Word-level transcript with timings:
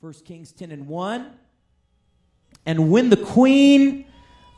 1 0.00 0.12
Kings 0.26 0.52
10 0.52 0.72
and 0.72 0.88
1. 0.88 1.26
And 2.66 2.90
when 2.90 3.08
the 3.08 3.16
queen 3.16 4.04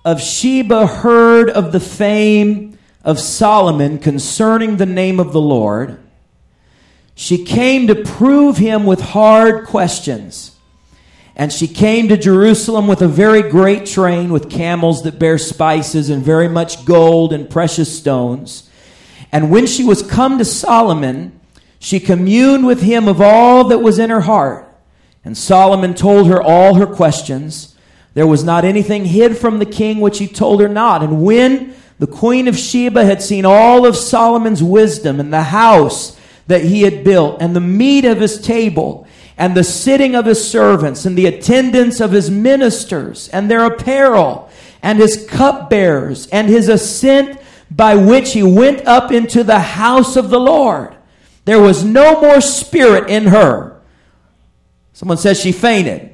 of 0.04 0.21
Sheba 0.21 0.84
heard 0.84 1.49
of 1.49 1.71
the 1.71 1.79
fame 1.79 2.76
of 3.04 3.21
Solomon 3.21 4.01
concerning 4.01 4.79
the 4.79 4.87
name 4.87 5.21
of 5.21 5.32
the 5.32 5.40
Lord, 5.40 6.01
she 7.14 7.45
came 7.45 7.87
to 7.87 7.95
prove 7.95 8.56
him 8.56 8.85
with 8.85 9.01
hard 9.01 9.64
questions. 9.64 10.56
And 11.37 11.52
she 11.52 11.68
came 11.68 12.08
to 12.08 12.16
Jerusalem 12.16 12.88
with 12.88 13.00
a 13.00 13.06
very 13.06 13.42
great 13.48 13.86
train, 13.86 14.32
with 14.32 14.50
camels 14.50 15.04
that 15.04 15.20
bear 15.20 15.38
spices, 15.38 16.10
and 16.10 16.20
very 16.20 16.48
much 16.48 16.84
gold 16.84 17.32
and 17.32 17.48
precious 17.48 17.96
stones. 17.96 18.68
And 19.30 19.52
when 19.52 19.68
she 19.68 19.84
was 19.84 20.02
come 20.02 20.38
to 20.38 20.45
Solomon, 20.45 21.38
she 21.78 22.00
communed 22.00 22.66
with 22.66 22.82
him 22.82 23.06
of 23.06 23.20
all 23.20 23.68
that 23.68 23.78
was 23.78 24.00
in 24.00 24.10
her 24.10 24.23
heart. 24.23 24.67
And 25.29 25.37
Solomon 25.37 25.92
told 25.92 26.27
her 26.29 26.41
all 26.41 26.77
her 26.77 26.87
questions. 26.87 27.77
There 28.15 28.27
was 28.27 28.45
not 28.45 28.65
anything 28.65 29.05
hid 29.05 29.37
from 29.37 29.59
the 29.59 29.66
king 29.66 30.01
which 30.01 30.16
he 30.16 30.27
told 30.27 30.62
her 30.62 30.71
not. 30.71 31.02
And 31.02 31.23
when 31.23 31.75
the 31.98 32.07
queen 32.07 32.48
of 32.48 32.57
Sheba 32.57 33.05
had 33.05 33.21
seen 33.21 33.45
all 33.45 33.85
of 33.85 33.95
Solomon's 33.95 34.62
wisdom 34.62 35.21
and 35.21 35.30
the 35.30 35.43
house 35.43 36.19
that 36.47 36.62
he 36.62 36.80
had 36.80 37.05
built, 37.05 37.43
and 37.43 37.55
the 37.55 37.61
meat 37.61 38.07
of 38.07 38.23
his 38.23 38.41
table, 38.41 39.07
and 39.37 39.55
the 39.55 39.65
sitting 39.65 40.15
of 40.15 40.25
his 40.25 40.51
servants, 40.51 41.05
and 41.05 41.15
the 41.15 41.27
attendance 41.27 42.01
of 42.01 42.13
his 42.13 42.30
ministers, 42.30 43.29
and 43.29 43.51
their 43.51 43.66
apparel, 43.66 44.49
and 44.83 44.99
his 44.99 45.27
cupbearers, 45.29 46.27
and 46.29 46.49
his 46.49 46.71
ascent 46.71 47.38
by 47.71 47.97
which 47.97 48.33
he 48.33 48.43
went 48.43 48.87
up 48.87 49.13
into 49.13 49.45
the 49.45 49.60
house 49.60 50.16
of 50.16 50.30
the 50.30 50.41
Lord, 50.41 50.97
there 51.45 51.60
was 51.60 51.85
no 51.85 52.19
more 52.19 52.41
spirit 52.41 53.10
in 53.10 53.27
her 53.27 53.77
Someone 54.98 55.16
says 55.16 55.41
she 55.41 55.52
fainted. 55.52 56.12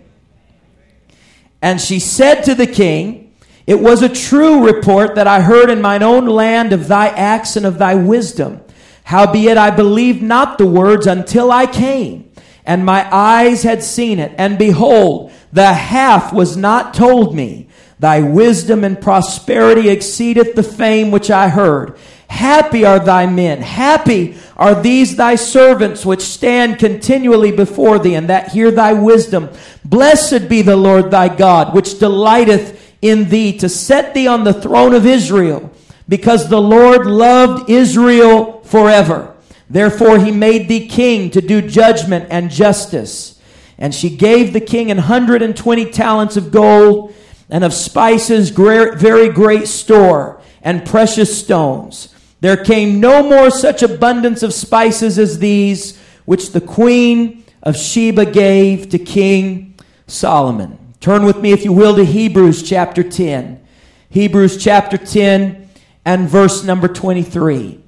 And 1.63 1.81
she 1.81 1.99
said 1.99 2.43
to 2.43 2.55
the 2.55 2.67
king, 2.67 3.33
It 3.67 3.81
was 3.81 4.03
a 4.03 4.11
true 4.11 4.67
report 4.67 5.15
that 5.15 5.27
I 5.27 5.41
heard 5.41 5.71
in 5.71 5.81
mine 5.81 6.03
own 6.03 6.27
land 6.27 6.75
of 6.75 6.87
thy 6.87 7.07
acts 7.07 7.57
and 7.57 7.65
of 7.65 7.79
thy 7.79 7.95
wisdom. 7.95 8.61
Howbeit 9.05 9.57
I 9.57 9.71
believed 9.71 10.21
not 10.21 10.59
the 10.59 10.67
words 10.67 11.07
until 11.07 11.51
I 11.51 11.65
came, 11.65 12.31
and 12.67 12.85
my 12.85 13.09
eyes 13.11 13.63
had 13.63 13.83
seen 13.83 14.19
it. 14.19 14.35
And 14.37 14.59
behold, 14.59 15.33
the 15.51 15.73
half 15.73 16.31
was 16.35 16.55
not 16.55 16.93
told 16.93 17.35
me. 17.35 17.69
Thy 17.99 18.21
wisdom 18.21 18.85
and 18.85 19.01
prosperity 19.01 19.89
exceedeth 19.89 20.57
the 20.57 20.63
fame 20.63 21.11
which 21.11 21.31
I 21.31 21.49
heard. 21.49 21.97
Happy 22.29 22.85
are 22.85 22.99
thy 22.99 23.27
men. 23.27 23.61
Happy 23.61 24.37
are 24.57 24.81
these 24.81 25.17
thy 25.17 25.35
servants 25.35 26.05
which 26.05 26.21
stand 26.21 26.79
continually 26.79 27.53
before 27.53 27.99
thee 27.99 28.15
and 28.15 28.29
that 28.29 28.53
hear 28.53 28.71
thy 28.71 28.93
wisdom. 28.93 29.49
Blessed 29.85 30.49
be 30.49 30.63
the 30.63 30.77
Lord 30.77 31.11
thy 31.11 31.35
God, 31.35 31.75
which 31.75 31.99
delighteth 31.99 32.81
in 33.03 33.29
thee 33.29 33.57
to 33.59 33.69
set 33.69 34.15
thee 34.15 34.27
on 34.27 34.45
the 34.45 34.53
throne 34.53 34.95
of 34.95 35.07
Israel, 35.07 35.71
because 36.09 36.49
the 36.49 36.61
Lord 36.61 37.07
loved 37.07 37.71
Israel 37.71 38.61
forever. 38.63 39.35
Therefore 39.69 40.19
he 40.19 40.31
made 40.31 40.69
thee 40.69 40.89
king 40.89 41.31
to 41.31 41.41
do 41.41 41.61
judgment 41.61 42.27
and 42.31 42.51
justice. 42.51 43.41
And 43.79 43.95
she 43.95 44.09
gave 44.09 44.53
the 44.53 44.61
king 44.61 44.91
an 44.91 44.99
hundred 44.99 45.43
and 45.43 45.57
twenty 45.57 45.91
talents 45.91 46.37
of 46.37 46.51
gold 46.51 47.15
and 47.51 47.65
of 47.65 47.75
spices 47.75 48.51
very 48.51 49.29
great 49.29 49.67
store 49.67 50.41
and 50.65 50.85
precious 50.85 51.39
stones. 51.39 52.09
There 52.41 52.57
came 52.57 52.99
no 52.99 53.23
more 53.23 53.51
such 53.51 53.83
abundance 53.83 54.43
of 54.43 54.53
spices 54.53 55.19
as 55.19 55.39
these, 55.39 55.99
which 56.25 56.51
the 56.51 56.61
queen 56.61 57.45
of 57.63 57.77
Sheba 57.77 58.27
gave 58.27 58.89
to 58.89 58.99
King 58.99 59.75
Solomon. 60.07 60.79
Turn 61.01 61.25
with 61.25 61.39
me, 61.39 61.53
if 61.53 61.65
you 61.65 61.73
will, 61.73 61.95
to 61.97 62.05
Hebrews 62.05 62.63
chapter 62.63 63.03
10. 63.03 63.65
Hebrews 64.09 64.63
chapter 64.63 64.97
10 64.97 65.69
and 66.05 66.29
verse 66.29 66.65
number 66.65 66.89
23. 66.89 67.81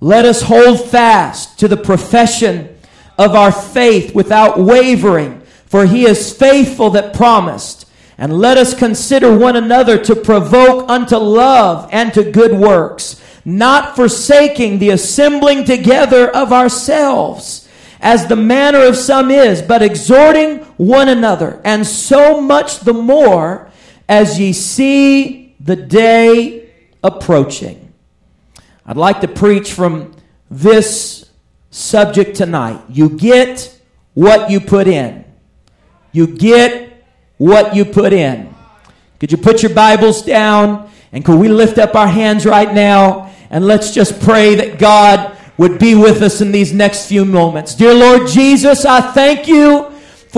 Let 0.00 0.24
us 0.24 0.42
hold 0.42 0.88
fast 0.88 1.58
to 1.60 1.68
the 1.68 1.76
profession 1.76 2.76
of 3.18 3.34
our 3.34 3.50
faith 3.50 4.14
without 4.14 4.58
wavering, 4.58 5.40
for 5.66 5.86
he 5.86 6.04
is 6.06 6.32
faithful 6.32 6.90
that 6.90 7.14
promised. 7.14 7.87
And 8.18 8.36
let 8.36 8.58
us 8.58 8.74
consider 8.74 9.36
one 9.36 9.54
another 9.54 9.96
to 10.04 10.16
provoke 10.16 10.90
unto 10.90 11.16
love 11.16 11.88
and 11.92 12.12
to 12.14 12.30
good 12.30 12.52
works 12.52 13.22
not 13.48 13.96
forsaking 13.96 14.78
the 14.78 14.90
assembling 14.90 15.64
together 15.64 16.28
of 16.36 16.52
ourselves, 16.52 17.66
as 17.98 18.26
the 18.26 18.36
manner 18.36 18.84
of 18.84 18.94
some 18.94 19.30
is, 19.30 19.62
but 19.62 19.80
exhorting 19.80 20.58
one 20.76 21.08
another, 21.08 21.58
and 21.64 21.86
so 21.86 22.42
much 22.42 22.80
the 22.80 22.92
more 22.92 23.70
as 24.06 24.38
ye 24.38 24.52
see 24.52 25.56
the 25.60 25.74
day 25.74 26.68
approaching. 27.02 27.90
I'd 28.84 28.98
like 28.98 29.22
to 29.22 29.28
preach 29.28 29.72
from 29.72 30.14
this 30.50 31.30
subject 31.70 32.36
tonight. 32.36 32.82
You 32.90 33.08
get 33.08 33.80
what 34.12 34.50
you 34.50 34.60
put 34.60 34.86
in. 34.86 35.24
You 36.12 36.26
get 36.26 36.87
what 37.38 37.74
you 37.74 37.84
put 37.84 38.12
in. 38.12 38.54
Could 39.18 39.32
you 39.32 39.38
put 39.38 39.62
your 39.62 39.74
Bibles 39.74 40.22
down? 40.22 40.90
And 41.12 41.24
could 41.24 41.40
we 41.40 41.48
lift 41.48 41.78
up 41.78 41.94
our 41.94 42.06
hands 42.06 42.44
right 42.44 42.72
now 42.72 43.32
and 43.50 43.66
let's 43.66 43.92
just 43.92 44.20
pray 44.20 44.54
that 44.56 44.78
God 44.78 45.36
would 45.56 45.78
be 45.78 45.94
with 45.94 46.22
us 46.22 46.40
in 46.40 46.52
these 46.52 46.72
next 46.72 47.08
few 47.08 47.24
moments. 47.24 47.74
Dear 47.74 47.94
Lord 47.94 48.28
Jesus, 48.28 48.84
I 48.84 49.00
thank 49.00 49.48
you 49.48 49.87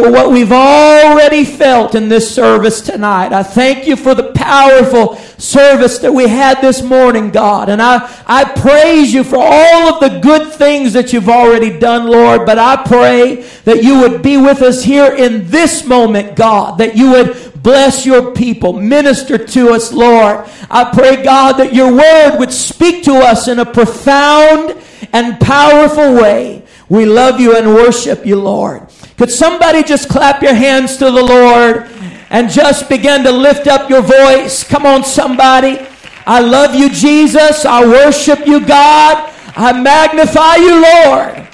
for 0.00 0.10
what 0.10 0.30
we've 0.30 0.52
already 0.52 1.44
felt 1.44 1.94
in 1.94 2.08
this 2.08 2.34
service 2.34 2.80
tonight. 2.80 3.32
I 3.32 3.42
thank 3.42 3.86
you 3.86 3.96
for 3.96 4.14
the 4.14 4.32
powerful 4.32 5.16
service 5.36 5.98
that 5.98 6.12
we 6.12 6.26
had 6.26 6.60
this 6.60 6.82
morning, 6.82 7.30
God. 7.30 7.68
And 7.68 7.82
I, 7.82 8.10
I 8.26 8.44
praise 8.44 9.12
you 9.12 9.24
for 9.24 9.38
all 9.38 9.94
of 9.94 10.00
the 10.00 10.20
good 10.20 10.52
things 10.52 10.94
that 10.94 11.12
you've 11.12 11.28
already 11.28 11.78
done, 11.78 12.06
Lord. 12.06 12.46
But 12.46 12.58
I 12.58 12.82
pray 12.82 13.42
that 13.64 13.82
you 13.82 14.00
would 14.00 14.22
be 14.22 14.38
with 14.38 14.62
us 14.62 14.82
here 14.82 15.12
in 15.14 15.48
this 15.48 15.84
moment, 15.84 16.34
God. 16.34 16.78
That 16.78 16.96
you 16.96 17.10
would 17.10 17.50
Bless 17.62 18.06
your 18.06 18.32
people. 18.32 18.72
Minister 18.72 19.36
to 19.36 19.74
us, 19.74 19.92
Lord. 19.92 20.48
I 20.70 20.90
pray, 20.94 21.22
God, 21.22 21.58
that 21.58 21.74
your 21.74 21.92
word 21.92 22.38
would 22.38 22.52
speak 22.52 23.04
to 23.04 23.16
us 23.16 23.48
in 23.48 23.58
a 23.58 23.66
profound 23.66 24.74
and 25.12 25.38
powerful 25.38 26.14
way. 26.14 26.64
We 26.88 27.04
love 27.04 27.38
you 27.38 27.54
and 27.54 27.74
worship 27.74 28.24
you, 28.24 28.36
Lord. 28.36 28.88
Could 29.20 29.30
somebody 29.30 29.82
just 29.82 30.08
clap 30.08 30.42
your 30.42 30.54
hands 30.54 30.96
to 30.96 31.04
the 31.04 31.22
Lord 31.22 31.90
and 32.30 32.48
just 32.48 32.88
begin 32.88 33.22
to 33.24 33.30
lift 33.30 33.66
up 33.66 33.90
your 33.90 34.00
voice? 34.00 34.64
Come 34.64 34.86
on, 34.86 35.04
somebody. 35.04 35.78
I 36.26 36.40
love 36.40 36.74
you, 36.74 36.88
Jesus. 36.88 37.66
I 37.66 37.84
worship 37.84 38.46
you, 38.46 38.64
God. 38.64 39.30
I 39.54 39.78
magnify 39.78 40.56
you, 40.56 40.80
Lord. 40.80 41.46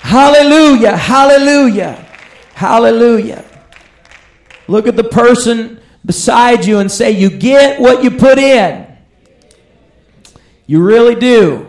Hallelujah. 0.00 0.96
Hallelujah. 0.96 2.04
Hallelujah. 2.54 3.44
Look 4.66 4.88
at 4.88 4.96
the 4.96 5.04
person 5.04 5.80
beside 6.04 6.64
you 6.64 6.80
and 6.80 6.90
say, 6.90 7.12
You 7.12 7.30
get 7.30 7.80
what 7.80 8.02
you 8.02 8.10
put 8.10 8.40
in. 8.40 8.84
You 10.66 10.82
really 10.82 11.14
do. 11.14 11.68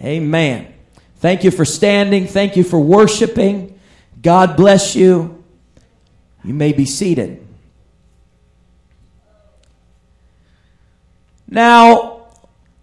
Amen. 0.00 0.72
Thank 1.16 1.42
you 1.42 1.50
for 1.50 1.64
standing. 1.64 2.28
Thank 2.28 2.56
you 2.56 2.62
for 2.62 2.78
worshiping. 2.78 3.74
God 4.20 4.56
bless 4.56 4.96
you. 4.96 5.44
You 6.44 6.54
may 6.54 6.72
be 6.72 6.84
seated. 6.84 7.46
Now, 11.48 12.26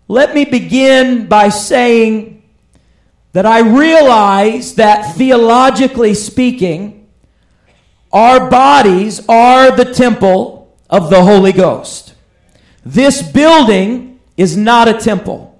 let 0.07 0.33
me 0.33 0.45
begin 0.45 1.27
by 1.27 1.49
saying 1.49 2.43
that 3.33 3.45
I 3.45 3.59
realize 3.59 4.75
that 4.75 5.15
theologically 5.15 6.13
speaking, 6.13 7.07
our 8.13 8.49
bodies 8.49 9.27
are 9.27 9.75
the 9.75 9.93
temple 9.93 10.73
of 10.89 11.09
the 11.09 11.21
Holy 11.21 11.51
Ghost. 11.51 12.13
This 12.85 13.21
building 13.21 14.19
is 14.37 14.55
not 14.55 14.87
a 14.87 14.93
temple. 14.93 15.59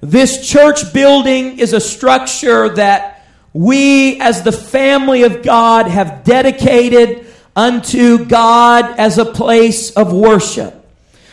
This 0.00 0.48
church 0.48 0.92
building 0.92 1.58
is 1.58 1.72
a 1.72 1.80
structure 1.80 2.68
that 2.74 3.17
we, 3.58 4.20
as 4.20 4.44
the 4.44 4.52
family 4.52 5.24
of 5.24 5.42
God, 5.42 5.88
have 5.88 6.22
dedicated 6.22 7.26
unto 7.56 8.24
God 8.24 8.84
as 9.00 9.18
a 9.18 9.24
place 9.24 9.90
of 9.96 10.12
worship. 10.12 10.86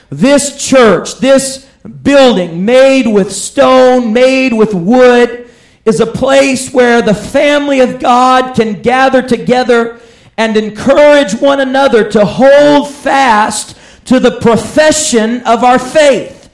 This 0.09 0.57
church, 0.57 1.19
this 1.19 1.69
building 2.01 2.65
made 2.65 3.05
with 3.05 3.31
stone, 3.31 4.11
made 4.11 4.53
with 4.53 4.73
wood, 4.73 5.51
is 5.85 5.99
a 5.99 6.07
place 6.07 6.73
where 6.73 7.03
the 7.03 7.13
family 7.13 7.79
of 7.79 7.99
God 7.99 8.55
can 8.55 8.81
gather 8.81 9.21
together 9.21 9.99
and 10.35 10.57
encourage 10.57 11.35
one 11.35 11.59
another 11.59 12.09
to 12.09 12.25
hold 12.25 12.89
fast 12.89 13.77
to 14.05 14.19
the 14.19 14.39
profession 14.39 15.43
of 15.43 15.63
our 15.63 15.77
faith. 15.77 16.49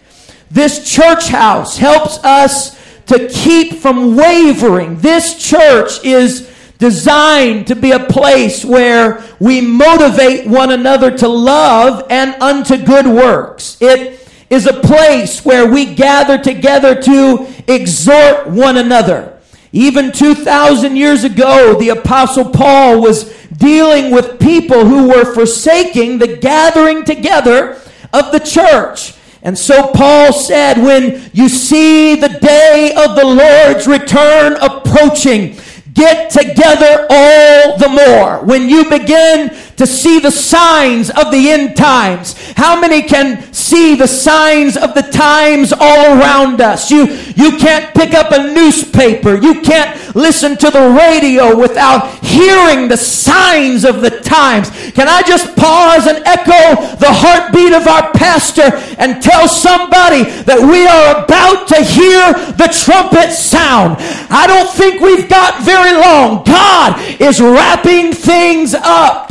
This 0.51 0.93
church 0.93 1.29
house 1.29 1.77
helps 1.77 2.17
us 2.25 2.80
to 3.11 3.27
keep 3.27 3.73
from 3.73 4.15
wavering. 4.15 4.97
This 4.99 5.37
church 5.37 6.03
is 6.05 6.49
designed 6.77 7.67
to 7.67 7.75
be 7.75 7.91
a 7.91 7.99
place 7.99 8.63
where 8.63 9.21
we 9.37 9.59
motivate 9.59 10.47
one 10.47 10.71
another 10.71 11.15
to 11.17 11.27
love 11.27 12.05
and 12.09 12.41
unto 12.41 12.77
good 12.77 13.05
works. 13.05 13.77
It 13.81 14.25
is 14.49 14.65
a 14.65 14.73
place 14.73 15.43
where 15.43 15.69
we 15.69 15.93
gather 15.93 16.37
together 16.37 17.01
to 17.01 17.47
exhort 17.67 18.47
one 18.47 18.77
another. 18.77 19.37
Even 19.73 20.13
2,000 20.13 20.95
years 20.95 21.25
ago, 21.25 21.77
the 21.77 21.89
Apostle 21.89 22.49
Paul 22.49 23.01
was 23.01 23.25
dealing 23.57 24.11
with 24.11 24.39
people 24.39 24.85
who 24.85 25.09
were 25.09 25.33
forsaking 25.33 26.17
the 26.17 26.37
gathering 26.37 27.03
together 27.03 27.73
of 28.13 28.31
the 28.31 28.39
church. 28.39 29.15
And 29.43 29.57
so 29.57 29.91
Paul 29.91 30.33
said, 30.33 30.77
when 30.77 31.29
you 31.33 31.49
see 31.49 32.15
the 32.15 32.29
day 32.29 32.93
of 32.95 33.15
the 33.15 33.25
Lord's 33.25 33.87
return 33.87 34.53
approaching, 34.61 35.57
get 35.93 36.29
together 36.29 37.07
all 37.09 37.77
the 37.77 37.89
more. 37.89 38.45
When 38.45 38.69
you 38.69 38.89
begin 38.89 39.49
to 39.81 39.87
see 39.87 40.19
the 40.19 40.29
signs 40.29 41.09
of 41.09 41.31
the 41.31 41.49
end 41.49 41.75
times, 41.75 42.35
how 42.55 42.79
many 42.79 43.01
can 43.01 43.51
see 43.51 43.95
the 43.95 44.07
signs 44.07 44.77
of 44.77 44.93
the 44.93 45.01
times 45.01 45.73
all 45.73 46.19
around 46.19 46.61
us? 46.61 46.91
You, 46.91 47.07
you 47.35 47.57
can't 47.57 47.91
pick 47.95 48.13
up 48.13 48.31
a 48.31 48.53
newspaper. 48.53 49.37
You 49.37 49.61
can't 49.61 50.15
listen 50.15 50.55
to 50.57 50.69
the 50.69 50.87
radio 50.91 51.57
without 51.57 52.23
hearing 52.23 52.89
the 52.89 52.97
signs 52.97 53.83
of 53.83 54.01
the 54.01 54.11
times. 54.21 54.69
Can 54.91 55.07
I 55.07 55.23
just 55.23 55.55
pause 55.55 56.05
and 56.05 56.23
echo 56.27 56.75
the 56.97 57.09
heartbeat 57.09 57.73
of 57.73 57.87
our 57.87 58.11
pastor 58.11 58.77
and 58.99 59.19
tell 59.19 59.47
somebody 59.47 60.29
that 60.43 60.61
we 60.61 60.85
are 60.85 61.25
about 61.25 61.67
to 61.69 61.81
hear 61.81 62.33
the 62.53 62.69
trumpet 62.85 63.31
sound? 63.33 63.95
I 64.29 64.45
don't 64.45 64.69
think 64.69 65.01
we've 65.01 65.27
got 65.27 65.63
very 65.63 65.93
long. 65.93 66.43
God 66.43 67.01
is 67.19 67.41
wrapping 67.41 68.13
things 68.13 68.75
up. 68.75 69.30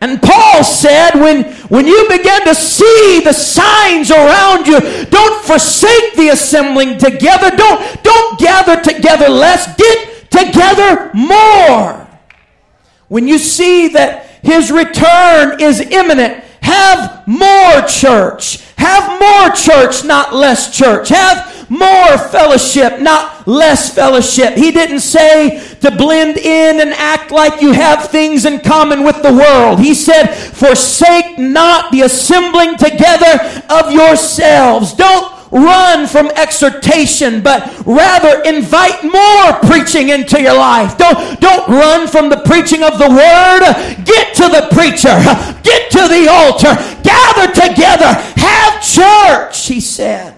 And 0.00 0.22
Paul 0.22 0.62
said, 0.62 1.14
when, 1.14 1.44
when 1.66 1.86
you 1.86 2.08
begin 2.08 2.44
to 2.44 2.54
see 2.54 3.20
the 3.24 3.32
signs 3.32 4.10
around 4.12 4.66
you, 4.66 4.78
don't 5.06 5.44
forsake 5.44 6.14
the 6.14 6.28
assembling 6.28 6.98
together. 6.98 7.50
Don't, 7.56 8.02
don't 8.04 8.38
gather 8.38 8.80
together 8.80 9.28
less. 9.28 9.74
Get 9.76 10.30
together 10.30 11.10
more. 11.14 12.06
When 13.08 13.26
you 13.26 13.38
see 13.38 13.88
that 13.88 14.26
his 14.42 14.70
return 14.70 15.60
is 15.60 15.80
imminent, 15.80 16.44
have 16.60 17.26
more 17.26 17.82
church. 17.88 18.62
Have 18.76 19.20
more 19.20 19.50
church, 19.50 20.04
not 20.04 20.32
less 20.32 20.76
church. 20.76 21.08
Have 21.08 21.57
more 21.68 22.18
fellowship, 22.18 23.00
not 23.00 23.46
less 23.46 23.94
fellowship. 23.94 24.54
He 24.54 24.70
didn't 24.70 25.00
say 25.00 25.62
to 25.80 25.90
blend 25.90 26.38
in 26.38 26.80
and 26.80 26.92
act 26.94 27.30
like 27.30 27.60
you 27.60 27.72
have 27.72 28.08
things 28.08 28.44
in 28.44 28.60
common 28.60 29.04
with 29.04 29.22
the 29.22 29.32
world. 29.32 29.80
He 29.80 29.94
said, 29.94 30.28
forsake 30.28 31.38
not 31.38 31.92
the 31.92 32.02
assembling 32.02 32.76
together 32.76 33.62
of 33.70 33.92
yourselves. 33.92 34.94
Don't 34.94 35.38
run 35.50 36.06
from 36.06 36.28
exhortation, 36.30 37.42
but 37.42 37.86
rather 37.86 38.42
invite 38.42 39.02
more 39.04 39.52
preaching 39.70 40.10
into 40.10 40.40
your 40.40 40.56
life. 40.56 40.96
Don't, 40.98 41.40
don't 41.40 41.68
run 41.68 42.06
from 42.06 42.28
the 42.28 42.42
preaching 42.44 42.82
of 42.82 42.98
the 42.98 43.08
word. 43.08 44.04
Get 44.04 44.34
to 44.36 44.48
the 44.48 44.68
preacher. 44.72 45.16
Get 45.62 45.90
to 45.92 46.08
the 46.08 46.28
altar. 46.30 46.74
Gather 47.02 47.52
together. 47.52 48.12
Have 48.36 48.82
church, 48.82 49.66
he 49.66 49.80
said. 49.80 50.37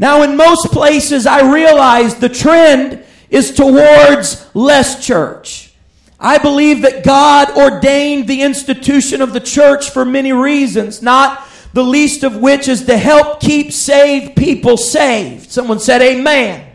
Now, 0.00 0.22
in 0.22 0.34
most 0.34 0.72
places, 0.72 1.26
I 1.26 1.52
realize 1.52 2.14
the 2.14 2.30
trend 2.30 3.04
is 3.28 3.52
towards 3.52 4.48
less 4.54 5.06
church. 5.06 5.74
I 6.18 6.38
believe 6.38 6.80
that 6.82 7.04
God 7.04 7.50
ordained 7.50 8.26
the 8.26 8.40
institution 8.40 9.20
of 9.20 9.34
the 9.34 9.40
church 9.40 9.90
for 9.90 10.06
many 10.06 10.32
reasons, 10.32 11.02
not 11.02 11.46
the 11.74 11.84
least 11.84 12.24
of 12.24 12.38
which 12.38 12.66
is 12.66 12.86
to 12.86 12.96
help 12.96 13.40
keep 13.40 13.72
saved 13.72 14.36
people 14.36 14.78
saved. 14.78 15.50
Someone 15.50 15.80
said, 15.80 16.00
Amen. 16.00 16.66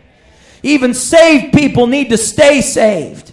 Even 0.62 0.94
saved 0.94 1.52
people 1.52 1.88
need 1.88 2.10
to 2.10 2.18
stay 2.18 2.60
saved. 2.60 3.32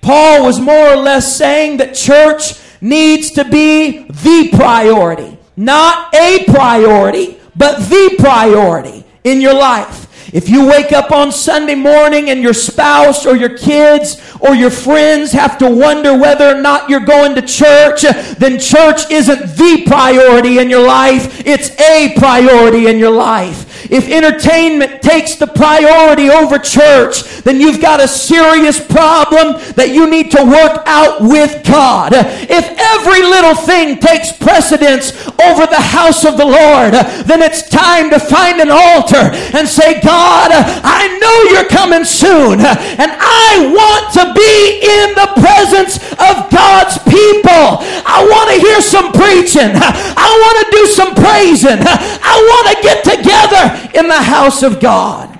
Paul 0.00 0.42
was 0.42 0.58
more 0.58 0.88
or 0.88 0.96
less 0.96 1.36
saying 1.36 1.76
that 1.76 1.94
church 1.94 2.54
needs 2.80 3.30
to 3.30 3.44
be 3.44 4.08
the 4.08 4.50
priority, 4.52 5.38
not 5.56 6.12
a 6.12 6.44
priority, 6.48 7.38
but 7.56 7.88
the 7.88 8.16
priority 8.18 9.04
in 9.24 9.40
your 9.40 9.54
life. 9.54 10.06
If 10.32 10.48
you 10.48 10.66
wake 10.66 10.92
up 10.92 11.12
on 11.12 11.30
Sunday 11.30 11.76
morning 11.76 12.30
and 12.30 12.42
your 12.42 12.52
spouse 12.52 13.24
or 13.24 13.36
your 13.36 13.56
kids 13.56 14.20
or 14.40 14.54
your 14.54 14.70
friends 14.70 15.32
have 15.32 15.56
to 15.58 15.70
wonder 15.70 16.18
whether 16.18 16.54
or 16.54 16.60
not 16.60 16.90
you're 16.90 17.00
going 17.00 17.34
to 17.36 17.42
church, 17.42 18.02
then 18.36 18.58
church 18.58 19.10
isn't 19.10 19.56
the 19.56 19.84
priority 19.86 20.58
in 20.58 20.68
your 20.68 20.86
life. 20.86 21.46
It's 21.46 21.70
a 21.80 22.12
priority 22.18 22.88
in 22.88 22.98
your 22.98 23.12
life. 23.12 23.75
If 23.90 24.08
entertainment 24.08 25.02
takes 25.02 25.36
the 25.36 25.46
priority 25.46 26.30
over 26.30 26.58
church, 26.58 27.22
then 27.42 27.60
you've 27.60 27.80
got 27.80 28.00
a 28.00 28.08
serious 28.08 28.78
problem 28.78 29.60
that 29.76 29.90
you 29.90 30.08
need 30.10 30.30
to 30.32 30.42
work 30.42 30.82
out 30.86 31.20
with 31.22 31.64
God. 31.66 32.12
If 32.14 32.66
every 32.76 33.22
little 33.22 33.54
thing 33.54 33.98
takes 33.98 34.32
precedence 34.32 35.12
over 35.38 35.66
the 35.66 35.80
house 35.80 36.24
of 36.24 36.36
the 36.36 36.46
Lord, 36.46 36.94
then 37.26 37.42
it's 37.42 37.68
time 37.68 38.10
to 38.10 38.18
find 38.18 38.60
an 38.60 38.70
altar 38.70 39.30
and 39.54 39.68
say, 39.68 40.00
God, 40.00 40.50
I 40.52 41.06
know 41.20 41.36
you're 41.52 41.68
coming 41.68 42.04
soon, 42.04 42.60
and 42.60 43.10
I 43.12 43.70
want 43.70 44.12
to 44.16 44.24
be 44.34 44.52
in 44.82 45.08
the 45.14 45.30
presence 45.38 46.00
of 46.16 46.50
God's 46.50 46.98
people. 47.04 47.84
I 48.06 48.24
want 48.24 48.50
to 48.50 48.58
hear 48.58 48.80
some 48.80 49.12
preaching. 49.12 49.70
I 49.76 50.28
want 50.40 50.56
to 50.64 50.66
do 50.72 50.82
some 50.86 51.12
praising. 51.14 51.78
I 51.80 52.34
want 52.40 52.64
to 52.72 52.76
get 52.82 53.04
together 53.04 53.75
in 53.94 54.08
the 54.08 54.22
house 54.22 54.62
of 54.62 54.80
God. 54.80 55.38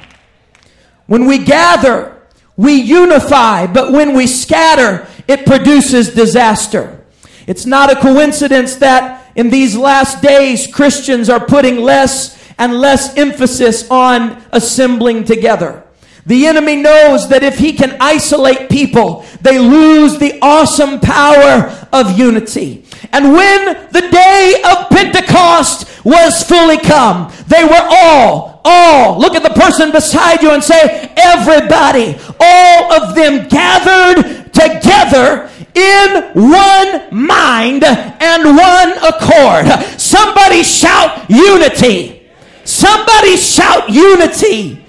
When 1.06 1.26
we 1.26 1.38
gather, 1.38 2.20
we 2.56 2.74
unify, 2.74 3.66
but 3.66 3.92
when 3.92 4.14
we 4.14 4.26
scatter, 4.26 5.06
it 5.28 5.46
produces 5.46 6.14
disaster. 6.14 7.04
It's 7.46 7.66
not 7.66 7.92
a 7.92 8.00
coincidence 8.00 8.76
that 8.76 9.32
in 9.36 9.50
these 9.50 9.76
last 9.76 10.22
days, 10.22 10.66
Christians 10.66 11.28
are 11.28 11.44
putting 11.44 11.76
less 11.76 12.36
and 12.58 12.74
less 12.80 13.16
emphasis 13.16 13.88
on 13.90 14.42
assembling 14.52 15.24
together. 15.24 15.84
The 16.24 16.46
enemy 16.46 16.76
knows 16.76 17.28
that 17.28 17.44
if 17.44 17.58
he 17.58 17.72
can 17.72 17.96
isolate 18.00 18.68
people, 18.68 19.24
they 19.42 19.60
lose 19.60 20.18
the 20.18 20.40
awesome 20.42 20.98
power 20.98 21.87
of 21.92 22.18
unity. 22.18 22.84
And 23.12 23.32
when 23.32 23.90
the 23.92 24.08
day 24.11 24.62
of 24.64 24.88
Pentecost 24.88 25.87
was 26.06 26.44
fully 26.44 26.78
come, 26.78 27.32
they 27.48 27.64
were 27.64 27.82
all, 27.82 28.60
all, 28.64 29.18
look 29.18 29.34
at 29.34 29.42
the 29.42 29.60
person 29.60 29.90
beside 29.90 30.40
you 30.40 30.52
and 30.52 30.62
say, 30.62 31.12
everybody, 31.16 32.16
all 32.38 32.92
of 32.92 33.16
them 33.16 33.48
gathered 33.48 34.52
together 34.54 35.50
in 35.75 36.22
one 36.32 37.08
mind 37.10 37.82
and 37.82 38.56
one 38.56 38.92
accord. 39.02 39.66
Somebody 40.00 40.62
shout 40.62 41.28
unity. 41.28 42.22
Somebody 42.64 43.36
shout 43.36 43.90
unity. 43.90 44.84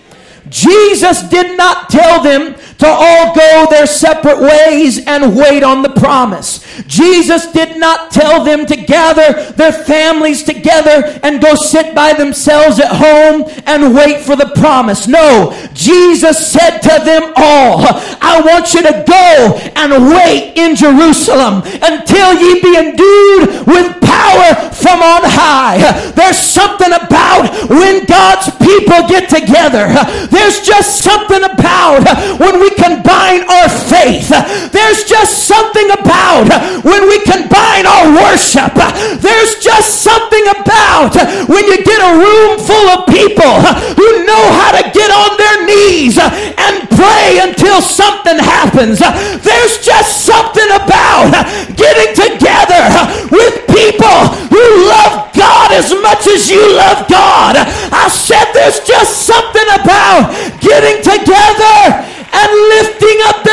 Jesus 0.50 1.24
did 1.24 1.58
not 1.58 1.90
tell 1.90 2.22
them 2.22 2.56
to 2.78 2.88
all 2.88 3.34
go 3.34 3.68
their 3.70 3.88
separate 3.88 4.40
ways 4.40 5.06
and 5.06 5.36
wait 5.36 5.64
on 5.64 5.82
the 5.82 5.90
promise. 5.90 6.64
Jesus 6.84 7.52
did 7.52 7.78
not 7.80 8.12
tell 8.12 8.44
them 8.44 8.66
to 8.66 8.76
gather 8.76 9.52
their 9.54 9.72
families 9.72 10.44
together 10.44 11.20
and 11.24 11.42
go 11.42 11.56
sit 11.56 11.96
by 11.96 12.14
themselves 12.14 12.80
at 12.80 12.92
home 12.92 13.46
and 13.66 13.96
wait 13.96 14.22
for 14.22 14.36
the 14.36 14.52
promise. 14.56 15.08
No, 15.08 15.56
Jesus 15.74 16.52
said 16.52 16.80
to 16.80 17.04
them 17.04 17.34
all, 17.36 17.86
I 18.22 18.42
want 18.46 18.74
you 18.74 18.84
to 18.84 19.04
go 19.08 19.60
and 19.76 20.10
wait 20.14 20.54
in 20.56 20.76
Jerusalem 20.76 21.64
until 21.82 22.34
ye 22.34 22.62
be 22.62 22.78
endued 22.78 23.66
with 23.66 24.00
power 24.02 24.72
from 24.72 25.02
on 25.02 25.24
high. 25.26 26.12
There's 26.12 26.38
something 26.38 26.94
about 26.94 27.70
when 27.70 28.06
God's 28.06 28.50
people 28.58 29.08
get 29.08 29.30
together. 29.30 29.90
There's 30.30 30.62
just 30.62 31.04
something 31.04 31.44
about 31.44 32.06
when 32.40 32.60
we 32.60 32.67
we 32.68 32.76
combine 32.76 33.48
our 33.48 33.70
faith. 33.70 34.28
There's 34.72 35.04
just 35.06 35.48
something 35.48 35.90
about 35.92 36.52
when 36.84 37.08
we 37.08 37.24
combine 37.24 37.88
our 37.88 38.12
worship. 38.12 38.76
There's 39.24 39.56
just 39.64 40.04
something 40.04 40.46
about 40.60 41.16
when 41.48 41.64
you 41.64 41.80
get 41.84 42.00
a 42.04 42.12
room 42.20 42.60
full 42.60 42.88
of 42.92 43.08
people 43.08 43.56
who 43.96 44.26
know 44.28 44.44
how 44.60 44.76
to 44.76 44.84
get 44.92 45.08
on 45.12 45.38
their 45.40 45.58
knees 45.64 46.20
and 46.20 46.90
pray 46.92 47.40
until 47.40 47.82
something 47.82 48.36
happens. 48.38 49.00
There's 49.00 49.80
just 49.80 50.26
something 50.26 50.70
about 50.76 51.32
getting 51.80 52.12
together 52.20 52.84
with 53.32 53.64
people 53.72 54.20
who 54.52 54.64
love 54.92 55.32
God 55.32 55.72
as 55.72 55.94
much 56.04 56.28
as 56.28 56.50
you 56.50 56.76
love 56.76 57.08
God. 57.08 57.56
I 57.56 58.10
said 58.10 58.52
there's 58.52 58.82
just 58.82 59.24
something 59.24 59.68
about 59.80 60.36
getting 60.60 61.00
together 61.02 62.04
and 62.38 62.52
lifting 62.70 63.20
up 63.26 63.48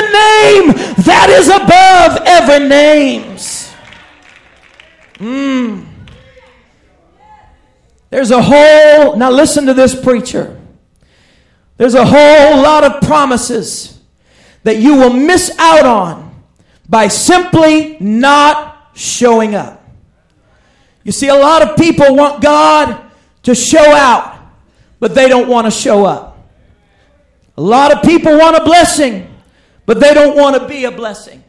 is 1.30 1.48
above 1.48 2.22
every 2.24 2.68
names. 2.68 3.72
Mm. 5.14 5.86
There's 8.10 8.30
a 8.30 8.42
whole, 8.42 9.16
now 9.16 9.30
listen 9.30 9.66
to 9.66 9.74
this 9.74 10.00
preacher. 10.00 10.60
There's 11.76 11.94
a 11.94 12.04
whole 12.04 12.62
lot 12.62 12.84
of 12.84 13.02
promises 13.02 14.00
that 14.62 14.78
you 14.78 14.94
will 14.96 15.12
miss 15.12 15.50
out 15.58 15.84
on 15.84 16.42
by 16.88 17.08
simply 17.08 17.96
not 17.98 18.90
showing 18.94 19.54
up. 19.54 19.84
You 21.02 21.12
see, 21.12 21.28
a 21.28 21.34
lot 21.34 21.62
of 21.62 21.76
people 21.76 22.14
want 22.14 22.42
God 22.42 23.10
to 23.42 23.54
show 23.54 23.92
out, 23.94 24.38
but 25.00 25.14
they 25.14 25.28
don't 25.28 25.48
want 25.48 25.66
to 25.66 25.70
show 25.70 26.04
up. 26.04 26.48
A 27.56 27.62
lot 27.62 27.92
of 27.92 28.02
people 28.02 28.36
want 28.38 28.56
a 28.56 28.64
blessing, 28.64 29.33
but 29.86 30.00
they 30.00 30.14
don't 30.14 30.36
want 30.36 30.60
to 30.60 30.68
be 30.68 30.84
a 30.84 30.90
blessing. 30.90 31.42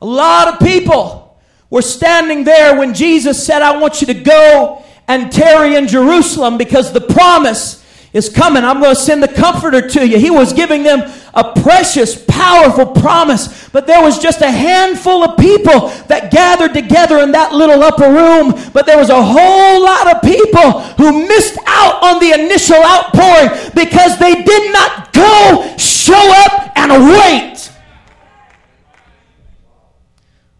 A 0.00 0.06
lot 0.06 0.48
of 0.52 0.66
people 0.66 1.38
were 1.70 1.82
standing 1.82 2.44
there 2.44 2.78
when 2.78 2.94
Jesus 2.94 3.44
said, 3.44 3.62
I 3.62 3.78
want 3.78 4.00
you 4.00 4.06
to 4.08 4.14
go 4.14 4.84
and 5.06 5.30
tarry 5.30 5.74
in 5.74 5.88
Jerusalem 5.88 6.58
because 6.58 6.92
the 6.92 7.00
promise 7.00 7.77
is 8.12 8.28
coming. 8.28 8.64
I'm 8.64 8.80
going 8.80 8.94
to 8.94 9.00
send 9.00 9.22
the 9.22 9.28
comforter 9.28 9.86
to 9.86 10.06
you. 10.06 10.18
He 10.18 10.30
was 10.30 10.52
giving 10.52 10.82
them 10.82 11.10
a 11.34 11.60
precious, 11.60 12.24
powerful 12.26 12.86
promise, 12.86 13.68
but 13.68 13.86
there 13.86 14.02
was 14.02 14.18
just 14.18 14.40
a 14.40 14.50
handful 14.50 15.22
of 15.22 15.38
people 15.38 15.88
that 16.08 16.30
gathered 16.30 16.72
together 16.72 17.18
in 17.18 17.32
that 17.32 17.52
little 17.52 17.82
upper 17.82 18.10
room. 18.10 18.54
But 18.72 18.86
there 18.86 18.98
was 18.98 19.10
a 19.10 19.22
whole 19.22 19.84
lot 19.84 20.14
of 20.14 20.22
people 20.22 20.80
who 20.96 21.26
missed 21.26 21.58
out 21.66 22.02
on 22.02 22.20
the 22.20 22.32
initial 22.32 22.76
outpouring 22.76 23.72
because 23.74 24.18
they 24.18 24.42
did 24.42 24.72
not 24.72 25.12
go, 25.12 25.76
show 25.76 26.32
up, 26.46 26.72
and 26.76 26.92
wait. 27.10 27.70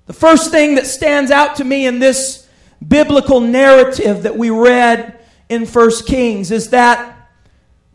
The 0.07 0.13
first 0.13 0.51
thing 0.51 0.77
that 0.77 0.87
stands 0.87 1.31
out 1.31 1.57
to 1.57 1.65
me 1.65 1.87
in 1.87 1.99
this 1.99 2.47
biblical 2.87 3.41
narrative 3.41 4.23
that 4.23 4.37
we 4.37 4.51
read 4.51 5.19
in 5.49 5.67
First 5.67 6.07
Kings 6.07 6.51
is 6.51 6.71
that 6.71 7.18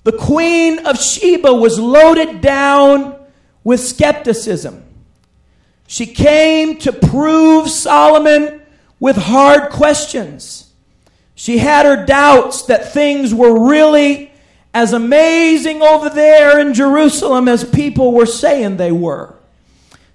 the 0.03 0.11
queen 0.11 0.85
of 0.85 1.01
Sheba 1.01 1.53
was 1.53 1.79
loaded 1.79 2.41
down 2.41 3.15
with 3.63 3.79
skepticism. 3.79 4.83
She 5.87 6.05
came 6.05 6.77
to 6.79 6.91
prove 6.91 7.69
Solomon 7.69 8.61
with 8.99 9.15
hard 9.15 9.71
questions. 9.71 10.71
She 11.35 11.57
had 11.57 11.85
her 11.85 12.05
doubts 12.05 12.63
that 12.63 12.93
things 12.93 13.33
were 13.33 13.67
really 13.67 14.31
as 14.73 14.93
amazing 14.93 15.81
over 15.81 16.09
there 16.09 16.59
in 16.59 16.73
Jerusalem 16.73 17.47
as 17.47 17.63
people 17.63 18.11
were 18.11 18.25
saying 18.25 18.77
they 18.77 18.91
were. 18.91 19.35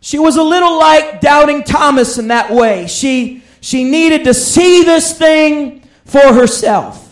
She 0.00 0.18
was 0.18 0.37
a 0.37 0.42
little 0.42 0.78
like 0.78 1.21
doubting 1.21 1.64
Thomas 1.64 2.18
in 2.18 2.28
that 2.28 2.50
way. 2.50 2.87
She, 2.87 3.42
she 3.61 3.85
needed 3.85 4.25
to 4.25 4.35
see 4.35 4.85
this 4.85 5.16
thing 5.16 5.83
for 6.04 6.33
herself. 6.33 7.08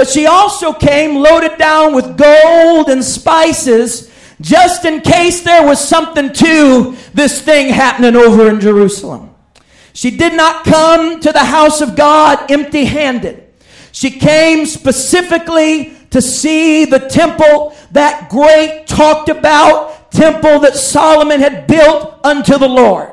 But 0.00 0.08
she 0.08 0.24
also 0.24 0.72
came 0.72 1.16
loaded 1.16 1.58
down 1.58 1.92
with 1.92 2.16
gold 2.16 2.88
and 2.88 3.04
spices 3.04 4.10
just 4.40 4.86
in 4.86 5.02
case 5.02 5.42
there 5.42 5.66
was 5.66 5.78
something 5.78 6.32
to 6.32 6.96
this 7.12 7.42
thing 7.42 7.70
happening 7.70 8.16
over 8.16 8.48
in 8.48 8.60
Jerusalem. 8.60 9.34
She 9.92 10.10
did 10.10 10.32
not 10.32 10.64
come 10.64 11.20
to 11.20 11.32
the 11.32 11.44
house 11.44 11.82
of 11.82 11.96
God 11.96 12.50
empty 12.50 12.86
handed. 12.86 13.52
She 13.92 14.10
came 14.10 14.64
specifically 14.64 15.94
to 16.08 16.22
see 16.22 16.86
the 16.86 17.00
temple, 17.00 17.76
that 17.90 18.30
great 18.30 18.86
talked 18.86 19.28
about 19.28 20.10
temple 20.10 20.60
that 20.60 20.76
Solomon 20.76 21.40
had 21.40 21.66
built 21.66 22.20
unto 22.24 22.56
the 22.56 22.70
Lord. 22.70 23.12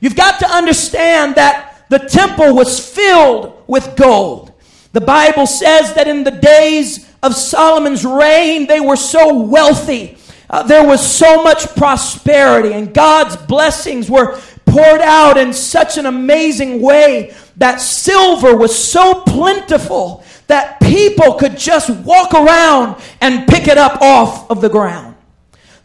You've 0.00 0.16
got 0.16 0.40
to 0.40 0.48
understand 0.48 1.34
that 1.34 1.84
the 1.90 1.98
temple 1.98 2.54
was 2.54 2.80
filled 2.80 3.64
with 3.66 3.96
gold. 3.96 4.51
The 4.92 5.00
Bible 5.00 5.46
says 5.46 5.94
that 5.94 6.06
in 6.06 6.22
the 6.24 6.30
days 6.30 7.10
of 7.22 7.34
Solomon's 7.34 8.04
reign, 8.04 8.66
they 8.66 8.80
were 8.80 8.96
so 8.96 9.38
wealthy. 9.38 10.18
Uh, 10.50 10.62
there 10.62 10.86
was 10.86 11.00
so 11.04 11.42
much 11.42 11.74
prosperity, 11.74 12.74
and 12.74 12.92
God's 12.92 13.36
blessings 13.36 14.10
were 14.10 14.38
poured 14.66 15.00
out 15.00 15.38
in 15.38 15.52
such 15.52 15.96
an 15.96 16.06
amazing 16.06 16.82
way 16.82 17.34
that 17.56 17.80
silver 17.80 18.54
was 18.56 18.76
so 18.76 19.22
plentiful 19.22 20.24
that 20.46 20.80
people 20.80 21.34
could 21.34 21.56
just 21.56 21.88
walk 22.04 22.34
around 22.34 23.00
and 23.20 23.48
pick 23.48 23.68
it 23.68 23.78
up 23.78 24.00
off 24.02 24.50
of 24.50 24.60
the 24.60 24.68
ground. 24.68 25.14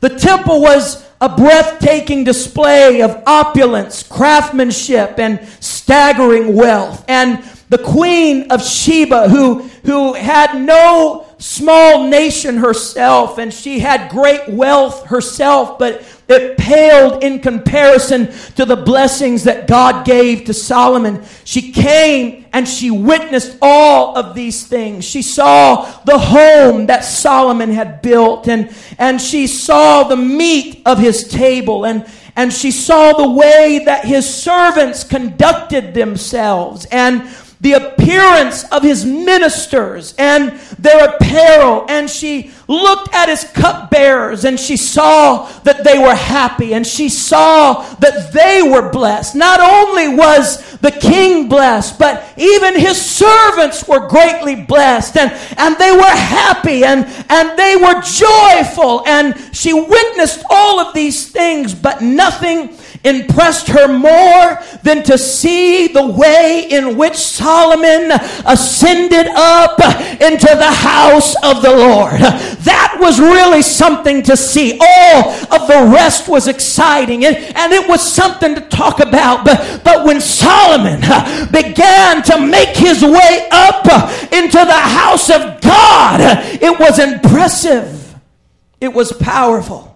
The 0.01 0.09
temple 0.09 0.61
was 0.61 1.07
a 1.19 1.29
breathtaking 1.29 2.23
display 2.23 3.01
of 3.01 3.23
opulence, 3.25 4.03
craftsmanship, 4.03 5.17
and 5.17 5.47
staggering 5.59 6.53
wealth. 6.55 7.03
And 7.07 7.43
the 7.69 7.77
queen 7.77 8.49
of 8.51 8.63
Sheba, 8.65 9.27
who, 9.27 9.63
who 9.83 10.13
had 10.13 10.61
no 10.61 11.25
small 11.37 12.07
nation 12.07 12.57
herself, 12.57 13.37
and 13.37 13.53
she 13.53 13.79
had 13.79 14.09
great 14.09 14.47
wealth 14.47 15.05
herself, 15.07 15.77
but 15.77 16.03
it 16.29 16.57
paled 16.57 17.23
in 17.23 17.39
comparison 17.39 18.31
to 18.55 18.65
the 18.65 18.75
blessings 18.75 19.43
that 19.43 19.67
God 19.67 20.05
gave 20.05 20.45
to 20.45 20.53
Solomon. 20.53 21.23
She 21.43 21.71
came 21.71 22.45
and 22.53 22.67
she 22.67 22.89
witnessed 22.89 23.57
all 23.61 24.17
of 24.17 24.33
these 24.33 24.65
things. 24.65 25.05
She 25.05 25.21
saw 25.21 25.85
the 26.03 26.17
home 26.17 26.87
that 26.87 27.03
Solomon 27.03 27.71
had 27.71 28.01
built, 28.01 28.47
and, 28.47 28.73
and 28.97 29.21
she 29.21 29.45
saw 29.45 30.03
the 30.03 30.17
meat 30.17 30.81
of 30.85 30.99
his 30.99 31.27
table, 31.27 31.85
and, 31.85 32.05
and 32.35 32.51
she 32.51 32.71
saw 32.71 33.13
the 33.13 33.29
way 33.29 33.83
that 33.85 34.05
his 34.05 34.27
servants 34.27 35.03
conducted 35.03 35.93
themselves. 35.93 36.85
And 36.91 37.29
the 37.59 37.73
appearance 37.73 38.63
of 38.71 38.83
his 38.83 39.03
ministers 39.05 40.13
and 40.17 40.51
their 40.77 41.09
apparel. 41.09 41.85
And 41.89 42.09
she 42.09 42.51
looked 42.67 43.13
at 43.13 43.29
his 43.29 43.45
cupbearers 43.45 44.45
and 44.45 44.59
she 44.59 44.77
saw 44.77 45.47
that 45.61 45.83
they 45.83 45.97
were 45.97 46.13
happy 46.13 46.73
and 46.73 46.85
she 46.85 47.09
saw 47.09 47.81
that 47.95 48.31
they 48.31 48.61
were 48.61 48.91
blessed. 48.91 49.35
Not 49.35 49.59
only 49.59 50.15
was 50.15 50.77
the 50.77 50.91
king 50.91 51.49
blessed, 51.49 51.97
but 51.97 52.31
even 52.37 52.79
his 52.79 53.03
servants 53.03 53.87
were 53.87 54.07
greatly 54.07 54.55
blessed 54.55 55.17
and, 55.17 55.31
and 55.57 55.75
they 55.77 55.91
were 55.91 56.03
happy 56.03 56.83
and, 56.83 57.05
and 57.29 57.57
they 57.57 57.75
were 57.75 58.01
joyful. 58.01 59.05
And 59.07 59.35
she 59.55 59.73
witnessed 59.73 60.43
all 60.49 60.79
of 60.79 60.93
these 60.93 61.31
things, 61.31 61.73
but 61.73 62.01
nothing 62.01 62.76
impressed 63.03 63.67
her 63.69 63.87
more 63.87 64.59
than 64.83 65.03
to 65.03 65.17
see 65.17 65.87
the 65.87 66.05
way 66.05 66.67
in 66.69 66.97
which 66.97 67.15
Solomon 67.15 68.11
ascended 68.45 69.27
up 69.27 69.79
into 70.21 70.47
the 70.47 70.71
house 70.71 71.35
of 71.43 71.61
the 71.61 71.75
Lord. 71.75 72.19
That 72.67 72.97
was 72.99 73.19
really 73.19 73.61
something 73.61 74.23
to 74.23 74.35
see. 74.35 74.77
All 74.79 75.29
of 75.29 75.67
the 75.67 75.89
rest 75.93 76.27
was 76.27 76.47
exciting 76.47 77.25
and, 77.25 77.35
and 77.35 77.73
it 77.73 77.87
was 77.87 78.01
something 78.01 78.55
to 78.55 78.61
talk 78.61 78.99
about. 78.99 79.45
But, 79.45 79.81
but 79.83 80.05
when 80.05 80.19
Solomon 80.19 81.01
began 81.51 82.23
to 82.23 82.39
make 82.39 82.75
his 82.75 83.01
way 83.01 83.47
up 83.51 83.85
into 84.33 84.57
the 84.57 84.71
house 84.73 85.29
of 85.29 85.61
God, 85.61 86.19
it 86.61 86.79
was 86.79 86.99
impressive. 86.99 88.15
It 88.79 88.93
was 88.93 89.11
powerful. 89.13 89.86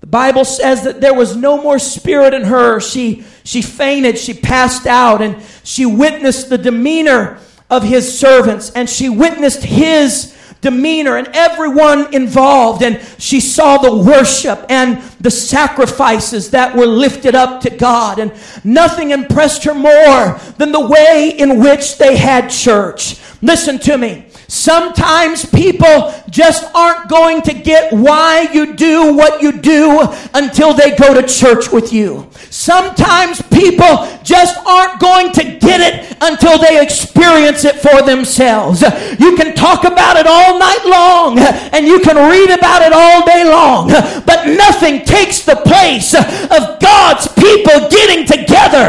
The 0.00 0.06
Bible 0.06 0.44
says 0.44 0.84
that 0.84 1.00
there 1.00 1.14
was 1.14 1.36
no 1.36 1.60
more 1.60 1.78
spirit 1.78 2.34
in 2.34 2.44
her. 2.44 2.80
She, 2.80 3.24
she 3.44 3.62
fainted, 3.62 4.18
she 4.18 4.34
passed 4.34 4.86
out, 4.86 5.20
and 5.20 5.42
she 5.64 5.86
witnessed 5.86 6.48
the 6.48 6.58
demeanor 6.58 7.40
of 7.70 7.82
his 7.82 8.18
servants, 8.18 8.70
and 8.70 8.88
she 8.88 9.08
witnessed 9.08 9.62
his 9.62 10.34
demeanor 10.60 11.16
and 11.16 11.28
everyone 11.34 12.12
involved. 12.14 12.82
And 12.82 13.00
she 13.18 13.40
saw 13.40 13.78
the 13.78 13.96
worship 13.96 14.64
and 14.68 15.00
the 15.20 15.30
sacrifices 15.30 16.50
that 16.50 16.76
were 16.76 16.86
lifted 16.86 17.34
up 17.34 17.60
to 17.62 17.70
God. 17.70 18.18
And 18.18 18.32
nothing 18.64 19.10
impressed 19.10 19.64
her 19.64 19.74
more 19.74 20.38
than 20.58 20.72
the 20.72 20.86
way 20.86 21.34
in 21.36 21.60
which 21.60 21.98
they 21.98 22.16
had 22.16 22.48
church. 22.48 23.20
Listen 23.40 23.78
to 23.78 23.96
me. 23.96 24.24
Sometimes 24.48 25.44
people 25.44 26.12
just 26.30 26.64
aren't 26.74 27.08
going 27.08 27.42
to 27.42 27.54
get 27.54 27.92
why 27.92 28.48
you 28.52 28.74
do 28.74 29.14
what 29.14 29.42
you 29.42 29.52
do 29.52 30.08
until 30.34 30.74
they 30.74 30.96
go 30.96 31.14
to 31.14 31.22
church 31.26 31.70
with 31.70 31.92
you. 31.92 32.28
Sometimes 32.50 33.40
people 33.42 34.08
just 34.24 34.58
aren't 34.66 34.98
going 34.98 35.32
to 35.32 35.44
get 35.44 35.80
it 35.80 36.16
until 36.20 36.58
they 36.58 36.82
experience 36.82 37.64
it 37.64 37.76
for 37.76 38.02
themselves. 38.02 38.82
You 39.20 39.36
can 39.36 39.54
talk 39.54 39.84
about 39.84 40.16
it 40.16 40.26
all 40.26 40.58
night 40.58 40.84
long 40.84 41.38
and 41.38 41.86
you 41.86 42.00
can 42.00 42.16
read 42.16 42.50
about 42.50 42.82
it 42.82 42.92
all 42.92 43.24
day 43.24 43.44
long, 43.44 43.88
but 44.24 44.46
nothing 44.46 45.04
takes 45.04 45.42
the 45.42 45.56
place 45.56 46.14
of 46.14 46.80
God's 46.80 47.28
people 47.34 47.88
getting 47.88 48.26
together 48.26 48.88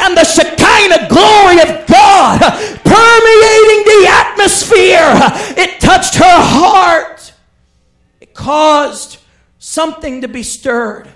and 0.00 0.16
the 0.16 0.24
Shekinah 0.24 1.08
glory 1.08 1.60
of 1.60 1.86
God 1.86 2.79
permeating 2.90 3.84
the 3.84 4.06
atmosphere 4.10 5.12
it 5.56 5.80
touched 5.80 6.16
her 6.16 6.24
heart. 6.24 7.32
It 8.20 8.34
caused 8.34 9.18
something 9.58 10.22
to 10.22 10.28
be 10.28 10.42
stirred. 10.42 11.08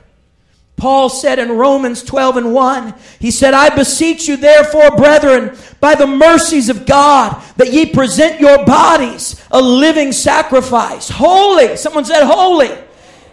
Paul 0.77 1.09
said 1.09 1.39
in 1.39 1.53
Romans 1.53 2.03
12 2.03 2.37
and 2.37 2.53
1, 2.53 2.95
he 3.21 3.31
said, 3.31 3.55
I 3.55 3.75
beseech 3.75 4.27
you 4.27 4.37
therefore, 4.37 4.97
brethren, 4.97 5.57
by 5.81 5.95
the 5.95 6.07
mercies 6.07 6.69
of 6.69 6.85
God, 6.85 7.43
that 7.57 7.73
ye 7.73 7.87
present 7.87 8.41
your 8.41 8.65
bodies 8.65 9.41
a 9.51 9.63
living 9.63 10.11
sacrifice, 10.13 11.09
holy, 11.09 11.77
someone 11.77 12.05
said 12.05 12.25
holy, 12.25 12.71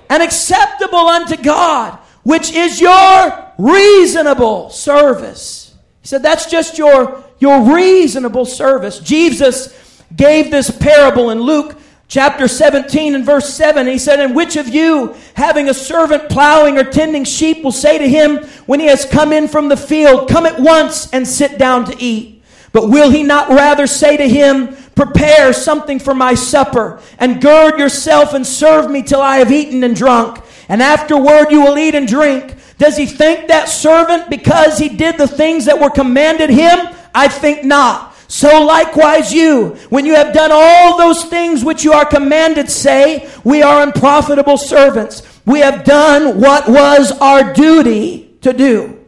and 0.10 0.22
acceptable 0.22 1.00
unto 1.00 1.36
God, 1.36 1.98
which 2.24 2.52
is 2.52 2.80
your 2.80 3.52
reasonable 3.58 4.70
service. 4.70 5.76
He 6.02 6.08
said, 6.08 6.22
that's 6.22 6.46
just 6.46 6.78
your, 6.78 7.24
your 7.42 7.76
reasonable 7.76 8.46
service. 8.46 9.00
Jesus 9.00 10.04
gave 10.16 10.52
this 10.52 10.72
parable 10.72 11.32
in 11.32 11.42
Luke 11.42 11.78
chapter 12.08 12.48
17 12.48 13.16
and 13.16 13.26
verse 13.26 13.52
7, 13.54 13.88
he 13.88 13.98
said, 13.98 14.20
And 14.20 14.36
which 14.36 14.58
of 14.58 14.68
you, 14.68 15.16
having 15.34 15.68
a 15.68 15.74
servant 15.74 16.30
plowing 16.30 16.78
or 16.78 16.84
tending 16.84 17.24
sheep, 17.24 17.64
will 17.64 17.72
say 17.72 17.98
to 17.98 18.08
him 18.08 18.44
when 18.68 18.80
he 18.80 18.86
has 18.88 19.06
come 19.06 19.34
in 19.34 19.48
from 19.48 19.70
the 19.70 19.78
field, 19.78 20.30
Come 20.30 20.46
at 20.46 20.60
once 20.60 21.12
and 21.12 21.28
sit 21.28 21.58
down 21.58 21.86
to 21.86 21.96
eat? 22.00 22.44
But 22.74 22.90
will 22.90 23.10
he 23.10 23.24
not 23.24 23.50
rather 23.50 23.88
say 23.88 24.18
to 24.18 24.30
him, 24.30 24.76
Prepare 24.94 25.52
something 25.54 26.00
for 26.00 26.14
my 26.14 26.36
supper, 26.36 27.02
and 27.18 27.42
gird 27.42 27.80
yourself 27.80 28.34
and 28.34 28.46
serve 28.46 28.92
me 28.92 29.02
till 29.02 29.22
I 29.22 29.38
have 29.38 29.52
eaten 29.52 29.84
and 29.84 29.96
drunk, 29.96 30.44
and 30.70 30.82
afterward 30.82 31.50
you 31.50 31.62
will 31.62 31.80
eat 31.80 31.96
and 31.96 32.08
drink? 32.08 32.56
Does 32.78 32.98
he 32.98 33.06
thank 33.06 33.48
that 33.48 33.70
servant 33.70 34.30
because 34.30 34.78
he 34.78 34.90
did 34.90 35.18
the 35.18 35.28
things 35.28 35.66
that 35.66 35.80
were 35.80 35.90
commanded 35.90 36.50
him? 36.50 36.78
I 37.14 37.28
think 37.28 37.64
not. 37.64 38.16
So 38.28 38.64
likewise 38.64 39.34
you, 39.34 39.78
when 39.90 40.06
you 40.06 40.16
have 40.16 40.34
done 40.34 40.52
all 40.54 40.98
those 40.98 41.26
things 41.26 41.66
which 41.66 41.84
you 41.84 41.92
are 41.92 42.06
commanded, 42.06 42.70
say, 42.70 43.30
we 43.44 43.62
are 43.62 43.84
unprofitable 43.84 44.58
servants. 44.58 45.22
We 45.46 45.60
have 45.60 45.84
done 45.84 46.40
what 46.40 46.70
was 46.70 47.12
our 47.20 47.54
duty 47.54 48.38
to 48.42 48.54
do. 48.54 49.00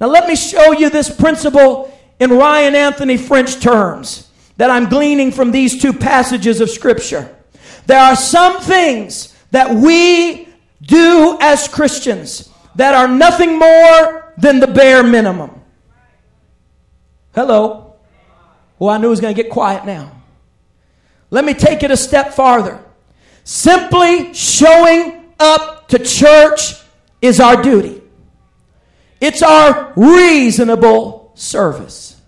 Now 0.00 0.08
let 0.08 0.28
me 0.28 0.36
show 0.36 0.72
you 0.72 0.90
this 0.90 1.14
principle 1.14 1.96
in 2.20 2.30
Ryan 2.30 2.74
Anthony 2.74 3.16
French 3.16 3.58
terms 3.58 4.28
that 4.58 4.70
I'm 4.70 4.88
gleaning 4.88 5.32
from 5.32 5.50
these 5.50 5.80
two 5.80 5.92
passages 5.92 6.60
of 6.60 6.68
scripture. 6.68 7.34
There 7.86 7.98
are 7.98 8.16
some 8.16 8.60
things 8.60 9.34
that 9.50 9.74
we 9.74 10.48
do 10.82 11.38
as 11.40 11.68
Christians 11.68 12.50
that 12.74 12.94
are 12.94 13.08
nothing 13.08 13.58
more 13.58 14.34
than 14.36 14.60
the 14.60 14.66
bare 14.66 15.02
minimum. 15.02 15.57
Hello. 17.34 17.94
Well, 18.78 18.90
I 18.90 18.98
knew 18.98 19.08
it 19.08 19.10
was 19.10 19.20
going 19.20 19.34
to 19.34 19.42
get 19.42 19.50
quiet 19.50 19.84
now. 19.84 20.12
Let 21.30 21.44
me 21.44 21.54
take 21.54 21.82
it 21.82 21.90
a 21.90 21.96
step 21.96 22.32
farther. 22.32 22.82
Simply 23.44 24.32
showing 24.34 25.24
up 25.38 25.88
to 25.88 25.98
church 25.98 26.74
is 27.20 27.40
our 27.40 27.62
duty. 27.62 28.02
It's 29.20 29.42
our 29.42 29.92
reasonable 29.96 31.32
service. 31.34 32.20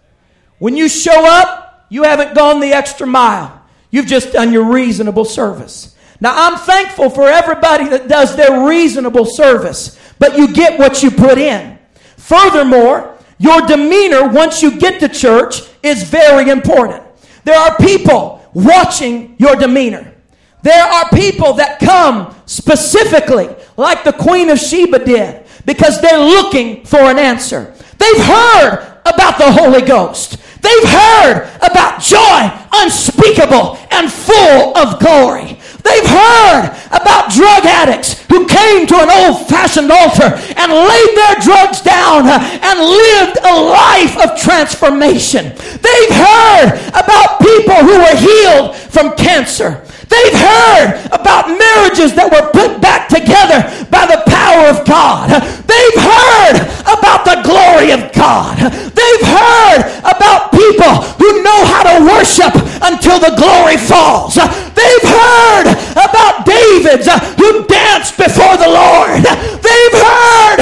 When 0.59 0.77
you 0.77 0.89
show 0.89 1.27
up, 1.27 1.87
you 1.89 2.03
haven't 2.03 2.35
gone 2.35 2.61
the 2.61 2.73
extra 2.73 3.07
mile. 3.07 3.63
You've 3.91 4.07
just 4.07 4.33
done 4.33 4.53
your 4.53 4.65
reasonable 4.65 5.25
service. 5.25 5.97
Now, 6.21 6.33
I'm 6.37 6.59
thankful 6.59 7.11
for 7.11 7.29
everybody 7.29 7.89
that 7.89 8.09
does 8.09 8.37
their 8.37 8.67
reasonable 8.67 9.25
service, 9.25 9.99
but 10.19 10.37
you 10.37 10.53
get 10.53 10.79
what 10.79 11.03
you 11.03 11.11
put 11.11 11.39
in. 11.39 11.79
Furthermore, 12.17 13.10
your 13.41 13.63
demeanor 13.63 14.29
once 14.29 14.63
you 14.63 14.79
get 14.79 15.01
to 15.01 15.09
church 15.09 15.63
is 15.83 16.03
very 16.03 16.51
important. 16.51 17.03
There 17.45 17.59
are 17.59 17.75
people 17.79 18.47
watching 18.53 19.35
your 19.39 19.57
demeanor. 19.57 20.15
There 20.63 20.85
are 20.85 21.09
people 21.09 21.55
that 21.55 21.81
come 21.81 22.35
specifically, 22.45 23.49
like 23.79 24.05
the 24.05 24.13
Queen 24.13 24.51
of 24.51 24.59
Sheba 24.59 25.05
did, 25.07 25.47
because 25.65 26.03
they're 26.03 26.19
looking 26.19 26.85
for 26.85 27.01
an 27.01 27.19
answer. 27.19 27.75
They've 27.97 28.25
heard 28.25 29.01
about 29.07 29.39
the 29.39 29.51
Holy 29.51 29.81
Ghost. 29.81 30.37
They've 30.61 30.91
heard 30.91 31.51
about 31.63 32.03
joy 32.03 32.51
unspeakable 32.75 33.79
and 33.91 34.13
full 34.13 34.77
of 34.77 35.01
glory. 35.01 35.59
They've 35.83 36.11
heard 36.11 36.77
about 36.91 37.31
drug 37.33 37.65
addicts 37.65 38.21
who 38.29 38.47
came 38.47 38.87
to 38.87 38.97
an 38.97 39.11
old 39.11 39.49
fashioned 39.49 39.91
altar 39.91 40.37
and 40.57 40.73
laid 40.73 41.11
their 41.17 41.37
drugs 41.41 41.81
down 41.81 42.29
and 42.29 42.77
lived 42.79 43.39
a 43.43 43.55
life 43.61 44.17
of 44.19 44.39
transformation. 44.39 45.53
They've 45.55 46.15
heard 46.15 46.79
about 46.91 47.41
people 47.41 47.77
who 47.77 47.99
were 47.99 48.17
healed 48.17 48.77
from 48.77 49.17
cancer. 49.17 49.85
They've 50.11 50.35
heard 50.35 51.07
about 51.15 51.55
marriages 51.55 52.19
that 52.19 52.27
were 52.27 52.51
put 52.51 52.83
back 52.83 53.07
together 53.07 53.63
by 53.89 54.11
the 54.11 54.21
power 54.27 54.67
of 54.67 54.83
God. 54.83 55.31
They've 55.71 56.01
heard 56.03 56.67
about 56.83 57.23
the 57.23 57.39
glory 57.47 57.95
of 57.95 58.11
God. 58.11 58.59
They've 58.91 59.27
heard 59.27 59.87
about 60.03 60.51
people 60.51 61.07
who 61.23 61.47
know 61.47 61.61
how 61.71 61.87
to 61.87 61.97
worship 62.11 62.53
until 62.83 63.23
the 63.23 63.39
glory 63.39 63.79
falls. 63.79 64.35
They've 64.35 65.07
heard 65.07 65.79
about 65.95 66.43
Davids 66.43 67.07
who 67.39 67.65
danced 67.71 68.19
before 68.19 68.59
the 68.59 68.67
Lord. 68.67 69.23
They've 69.63 69.97
heard 69.97 70.59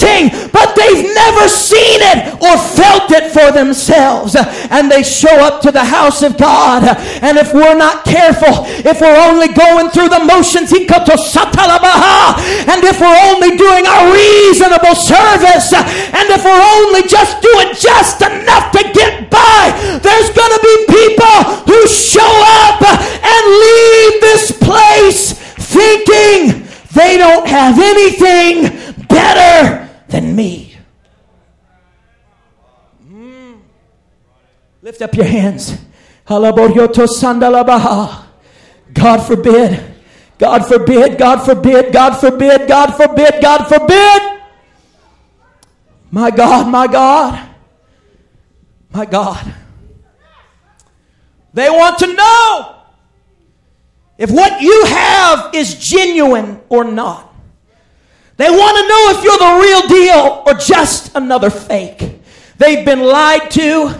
anointing, 0.00 0.50
but 0.52 0.74
they've 0.74 1.04
never 1.14 1.48
seen 1.48 2.00
it 2.00 2.34
or 2.40 2.56
felt 2.58 3.10
it 3.10 3.32
for 3.32 3.52
themselves. 3.52 4.36
And 4.70 4.90
they 4.90 5.02
show 5.02 5.34
up 5.40 5.62
to 5.62 5.70
the 5.72 5.84
house 5.84 6.22
of 6.22 6.36
God. 6.36 6.84
And 7.22 7.38
if 7.38 7.52
we're 7.52 7.76
not 7.76 8.04
careful, 8.04 8.64
if 8.84 9.00
we're 9.00 9.20
only 9.28 9.48
going 9.48 9.90
through 9.90 10.08
the 10.08 10.24
motions, 10.24 10.72
and 10.72 10.80
if 12.84 13.00
we're 13.00 13.20
only 13.30 13.56
doing 13.56 13.86
our 13.86 14.12
reasonable 14.12 14.94
service, 14.94 15.72
and 15.72 16.26
if 16.30 16.44
we're 16.44 16.66
only 16.80 17.02
just 17.08 17.40
doing 17.42 17.74
just 17.74 18.22
enough 18.22 18.72
to 18.72 18.82
get 18.92 19.30
by, 19.30 19.72
there's 20.02 20.30
going 20.30 20.52
to 20.52 20.60
be 20.62 20.76
people 20.88 21.38
who 21.66 21.86
show 21.88 22.32
up 22.66 22.82
and 22.82 23.42
leave 23.46 24.20
this 24.20 24.52
place 24.58 25.32
thinking 25.32 26.66
they 26.92 27.16
don't 27.18 27.46
have 27.46 27.78
anything 27.78 28.80
better 29.10 29.79
than 30.10 30.34
me. 30.36 30.76
Mm. 33.06 33.60
Lift 34.82 35.02
up 35.02 35.14
your 35.14 35.26
hands. 35.26 35.78
God 38.92 39.18
forbid. 39.18 39.90
God 40.38 40.66
forbid. 40.66 41.18
God 41.18 41.38
forbid. 41.44 41.92
God 41.92 42.14
forbid. 42.14 42.68
God 42.68 42.90
forbid. 42.96 43.42
God 43.42 43.66
forbid. 43.66 44.40
My 46.10 46.30
God, 46.30 46.68
my 46.68 46.86
God. 46.86 47.48
My 48.92 49.04
God. 49.04 49.54
They 51.52 51.68
want 51.68 51.98
to 51.98 52.14
know 52.14 52.76
if 54.18 54.30
what 54.30 54.60
you 54.60 54.84
have 54.86 55.54
is 55.54 55.74
genuine 55.74 56.60
or 56.68 56.84
not. 56.84 57.29
They 58.40 58.48
want 58.48 58.74
to 58.78 58.88
know 58.88 59.02
if 59.12 59.22
you're 59.22 59.36
the 59.36 59.60
real 59.60 59.82
deal 59.86 60.42
or 60.46 60.54
just 60.54 61.14
another 61.14 61.50
fake. 61.50 62.20
They've 62.56 62.86
been 62.86 63.02
lied 63.02 63.50
to. 63.50 63.94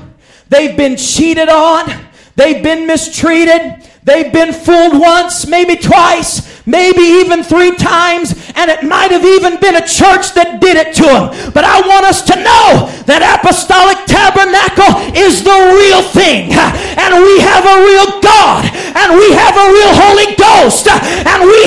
They've 0.48 0.74
been 0.74 0.96
cheated 0.96 1.50
on. 1.50 2.06
They've 2.36 2.62
been 2.62 2.86
mistreated. 2.86 3.86
They've 4.02 4.32
been 4.32 4.54
fooled 4.54 4.98
once, 4.98 5.46
maybe 5.46 5.76
twice, 5.76 6.64
maybe 6.64 7.20
even 7.20 7.44
three 7.44 7.76
times, 7.76 8.32
and 8.56 8.70
it 8.72 8.82
might 8.82 9.12
have 9.12 9.28
even 9.28 9.60
been 9.60 9.76
a 9.76 9.84
church 9.84 10.32
that 10.40 10.56
did 10.56 10.80
it 10.80 10.96
to 10.96 11.04
them. 11.04 11.52
But 11.52 11.68
I 11.68 11.84
want 11.84 12.08
us 12.08 12.24
to 12.32 12.34
know 12.40 12.88
that 13.04 13.20
Apostolic 13.20 14.08
Tabernacle 14.08 15.04
is 15.12 15.44
the 15.44 15.52
real 15.52 16.00
thing, 16.16 16.48
and 16.96 17.12
we 17.20 17.44
have 17.44 17.68
a 17.68 17.76
real 17.84 18.08
God, 18.24 18.64
and 18.72 19.20
we 19.20 19.36
have 19.36 19.52
a 19.60 19.68
real 19.68 19.92
Holy 19.92 20.32
Ghost, 20.32 20.88
and 20.88 21.44
we 21.44 21.59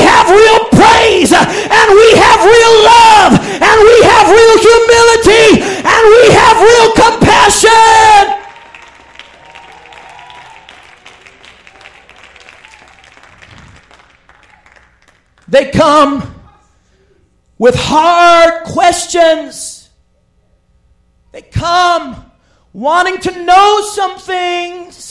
come 15.83 16.33
with 17.57 17.75
hard 17.75 18.63
questions. 18.63 19.89
They 21.33 21.41
come 21.41 22.31
wanting 22.71 23.17
to 23.19 23.43
know 23.43 23.81
some 23.91 24.17
things. 24.17 25.02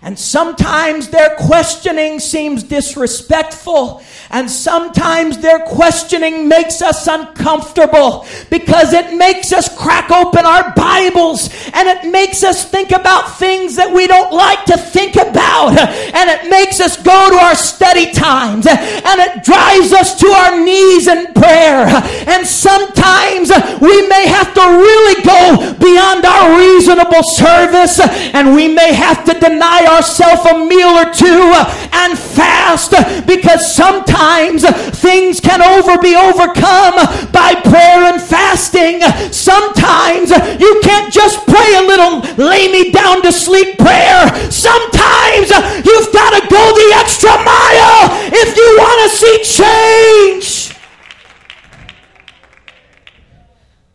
And 0.00 0.16
sometimes 0.16 1.08
their 1.08 1.34
questioning 1.34 2.20
seems 2.20 2.62
disrespectful. 2.62 4.02
And 4.30 4.48
sometimes 4.48 5.38
their 5.38 5.58
questioning 5.58 6.46
makes 6.46 6.80
us 6.82 7.08
uncomfortable 7.08 8.24
because 8.48 8.92
it 8.92 9.16
makes 9.16 9.52
us 9.52 9.74
crack 9.76 10.10
open 10.12 10.46
our 10.46 10.72
Bibles 10.74 11.48
and 11.74 11.88
it 11.88 12.10
makes 12.12 12.44
us 12.44 12.64
think 12.70 12.92
about 12.92 13.38
things 13.38 13.74
that 13.76 13.92
we 13.92 14.06
don't 14.06 14.32
like 14.32 14.64
to 14.66 14.76
think 14.76 15.16
about. 15.16 15.76
And 15.78 16.30
it 16.30 16.48
makes 16.48 16.80
us 16.80 16.96
go 16.96 17.30
to 17.30 17.36
our 17.36 17.56
study 17.56 18.12
times 18.12 18.66
and 18.68 19.20
it 19.20 19.42
drives 19.42 19.92
us 19.92 20.18
to 20.20 20.26
our 20.28 20.62
knees 20.62 21.08
in 21.08 21.32
prayer. 21.34 21.88
And 22.28 22.46
sometimes 22.46 23.50
we 23.80 24.06
may 24.06 24.28
have 24.28 24.54
to 24.54 24.60
really 24.62 25.22
go 25.24 25.74
beyond 25.80 26.24
our 26.24 26.58
reasonable 26.58 27.22
service 27.24 27.98
and 27.98 28.54
we 28.54 28.68
may 28.68 28.92
have 28.94 29.24
to 29.24 29.34
deny 29.40 29.87
ourselves 29.88 30.44
a 30.46 30.58
meal 30.64 30.88
or 30.88 31.12
two 31.12 31.52
and 31.92 32.18
fast 32.18 32.92
because 33.26 33.74
sometimes 33.74 34.62
things 35.00 35.40
can 35.40 35.62
over 35.62 35.98
be 35.98 36.14
overcome 36.14 36.94
by 37.32 37.54
prayer 37.64 38.12
and 38.12 38.20
fasting. 38.20 39.00
Sometimes 39.32 40.30
you 40.60 40.80
can't 40.84 41.12
just 41.12 41.44
pray 41.46 41.74
a 41.76 41.82
little 41.82 42.20
lay 42.36 42.70
me 42.70 42.92
down 42.92 43.22
to 43.22 43.32
sleep 43.32 43.78
prayer. 43.78 44.28
Sometimes 44.50 45.50
you've 45.84 46.12
got 46.12 46.30
to 46.38 46.46
go 46.48 46.62
the 46.74 46.94
extra 46.96 47.30
mile 47.30 48.08
if 48.32 48.56
you 48.56 48.76
want 48.78 49.10
to 49.10 49.16
see 49.16 49.36
change. 49.64 50.78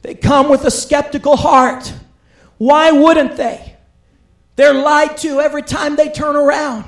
They 0.01 0.15
come 0.15 0.49
with 0.49 0.65
a 0.65 0.71
skeptical 0.71 1.37
heart. 1.37 1.93
Why 2.57 2.91
wouldn't 2.91 3.37
they? 3.37 3.72
They're 4.55 4.73
lied 4.73 5.17
to 5.17 5.41
every 5.41 5.63
time 5.63 5.95
they 5.95 6.09
turn 6.09 6.35
around. 6.35 6.85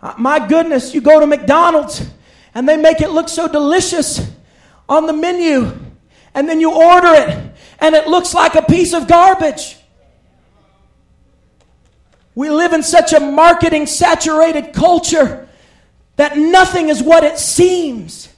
Uh, 0.00 0.14
my 0.16 0.46
goodness, 0.46 0.94
you 0.94 1.00
go 1.00 1.18
to 1.18 1.26
McDonald's 1.26 2.08
and 2.54 2.68
they 2.68 2.76
make 2.76 3.00
it 3.00 3.10
look 3.10 3.28
so 3.28 3.48
delicious 3.48 4.30
on 4.88 5.06
the 5.06 5.12
menu, 5.12 5.78
and 6.34 6.48
then 6.48 6.60
you 6.60 6.72
order 6.72 7.08
it 7.08 7.52
and 7.80 7.94
it 7.94 8.08
looks 8.08 8.34
like 8.34 8.54
a 8.54 8.62
piece 8.62 8.92
of 8.92 9.06
garbage. 9.06 9.76
We 12.34 12.50
live 12.50 12.72
in 12.72 12.82
such 12.82 13.12
a 13.12 13.20
marketing 13.20 13.86
saturated 13.86 14.72
culture 14.72 15.48
that 16.16 16.36
nothing 16.36 16.88
is 16.88 17.02
what 17.02 17.24
it 17.24 17.38
seems. 17.38 18.28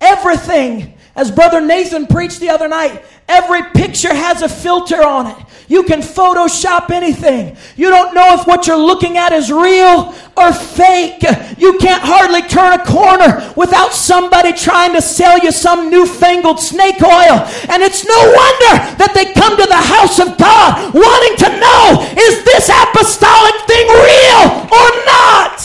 Everything, 0.00 0.94
as 1.14 1.30
Brother 1.30 1.60
Nathan 1.60 2.06
preached 2.06 2.40
the 2.40 2.50
other 2.50 2.68
night, 2.68 3.04
every 3.28 3.62
picture 3.70 4.12
has 4.12 4.42
a 4.42 4.48
filter 4.48 5.02
on 5.02 5.28
it. 5.28 5.36
You 5.74 5.82
can 5.82 6.02
Photoshop 6.02 6.90
anything. 6.90 7.56
You 7.74 7.90
don't 7.90 8.14
know 8.14 8.34
if 8.34 8.46
what 8.46 8.68
you're 8.68 8.78
looking 8.78 9.18
at 9.18 9.32
is 9.32 9.50
real 9.50 10.14
or 10.36 10.52
fake. 10.52 11.20
You 11.58 11.78
can't 11.78 12.00
hardly 12.00 12.42
turn 12.42 12.78
a 12.78 12.84
corner 12.86 13.52
without 13.56 13.92
somebody 13.92 14.52
trying 14.52 14.92
to 14.92 15.02
sell 15.02 15.36
you 15.36 15.50
some 15.50 15.90
newfangled 15.90 16.60
snake 16.60 17.02
oil. 17.02 17.42
And 17.68 17.82
it's 17.82 18.06
no 18.06 18.14
wonder 18.14 18.74
that 19.02 19.10
they 19.16 19.32
come 19.32 19.56
to 19.56 19.66
the 19.66 19.74
house 19.74 20.20
of 20.20 20.38
God 20.38 20.94
wanting 20.94 21.36
to 21.42 21.50
know 21.58 22.06
is 22.22 22.44
this 22.44 22.70
apostolic 22.70 23.56
thing 23.66 23.88
real 23.90 24.70
or 24.70 24.88
not? 25.10 25.58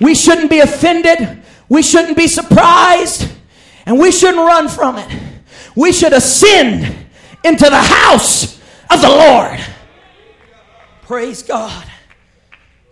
We 0.00 0.14
shouldn't 0.14 0.48
be 0.48 0.60
offended. 0.60 1.42
We 1.68 1.82
shouldn't 1.82 2.16
be 2.16 2.26
surprised. 2.26 3.30
And 3.84 4.00
we 4.00 4.10
shouldn't 4.12 4.38
run 4.38 4.70
from 4.70 4.96
it. 4.96 5.12
We 5.76 5.92
should 5.92 6.14
ascend 6.14 7.04
into 7.44 7.64
the 7.64 7.82
house 7.82 8.58
of 8.90 9.00
the 9.00 9.08
Lord. 9.08 9.60
Praise 11.02 11.42
God. 11.42 11.86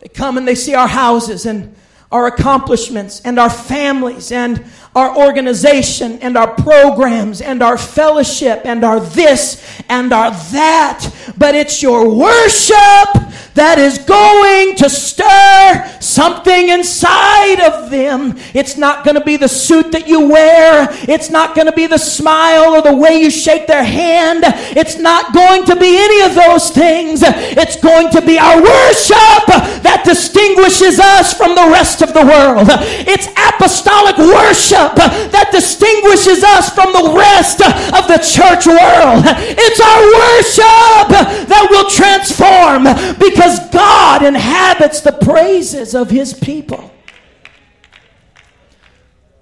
They 0.00 0.08
come 0.08 0.38
and 0.38 0.46
they 0.46 0.54
see 0.54 0.74
our 0.74 0.88
houses 0.88 1.46
and 1.46 1.74
our 2.12 2.26
accomplishments 2.26 3.20
and 3.22 3.38
our 3.38 3.50
families 3.50 4.30
and 4.30 4.64
our 4.94 5.16
organization 5.16 6.18
and 6.20 6.36
our 6.36 6.54
programs 6.54 7.40
and 7.40 7.62
our 7.62 7.76
fellowship 7.76 8.62
and 8.64 8.84
our 8.84 9.00
this 9.00 9.82
and 9.88 10.12
our 10.12 10.30
that. 10.30 11.34
But 11.36 11.54
it's 11.54 11.82
your 11.82 12.08
worship 12.08 13.25
that 13.56 13.78
is 13.78 13.98
going 13.98 14.76
to 14.76 14.88
stir 14.88 15.98
something 16.00 16.68
inside 16.68 17.60
of 17.60 17.90
them. 17.90 18.36
It's 18.54 18.76
not 18.76 19.04
going 19.04 19.16
to 19.16 19.24
be 19.24 19.36
the 19.36 19.48
suit 19.48 19.92
that 19.92 20.06
you 20.06 20.28
wear. 20.28 20.88
It's 21.08 21.30
not 21.30 21.54
going 21.54 21.66
to 21.66 21.72
be 21.72 21.86
the 21.86 21.98
smile 21.98 22.76
or 22.76 22.82
the 22.82 22.94
way 22.94 23.18
you 23.20 23.30
shake 23.30 23.66
their 23.66 23.84
hand. 23.84 24.44
It's 24.76 24.98
not 24.98 25.32
going 25.32 25.64
to 25.66 25.76
be 25.76 25.96
any 25.96 26.20
of 26.28 26.34
those 26.36 26.70
things. 26.70 27.20
It's 27.24 27.80
going 27.80 28.10
to 28.10 28.20
be 28.20 28.38
our 28.38 28.60
worship 28.60 29.44
that 29.82 30.02
distinguishes 30.04 31.00
us 31.00 31.32
from 31.32 31.54
the 31.56 31.68
rest 31.72 32.02
of 32.02 32.12
the 32.12 32.24
world. 32.24 32.68
It's 33.08 33.26
apostolic 33.32 34.20
worship 34.20 35.00
that 35.32 35.48
distinguishes 35.48 36.44
us 36.44 36.68
from 36.68 36.92
the 36.92 37.16
rest 37.16 37.64
of 37.64 38.04
the 38.04 38.20
church 38.20 38.68
world. 38.68 39.24
It's 39.56 39.80
our 39.80 40.02
worship 40.12 41.48
that 41.48 41.64
will 41.72 41.88
transform 41.88 42.84
because 43.16 43.45
because 43.46 43.70
God 43.70 44.24
inhabits 44.24 45.00
the 45.02 45.12
praises 45.12 45.94
of 45.94 46.10
his 46.10 46.34
people. 46.34 46.92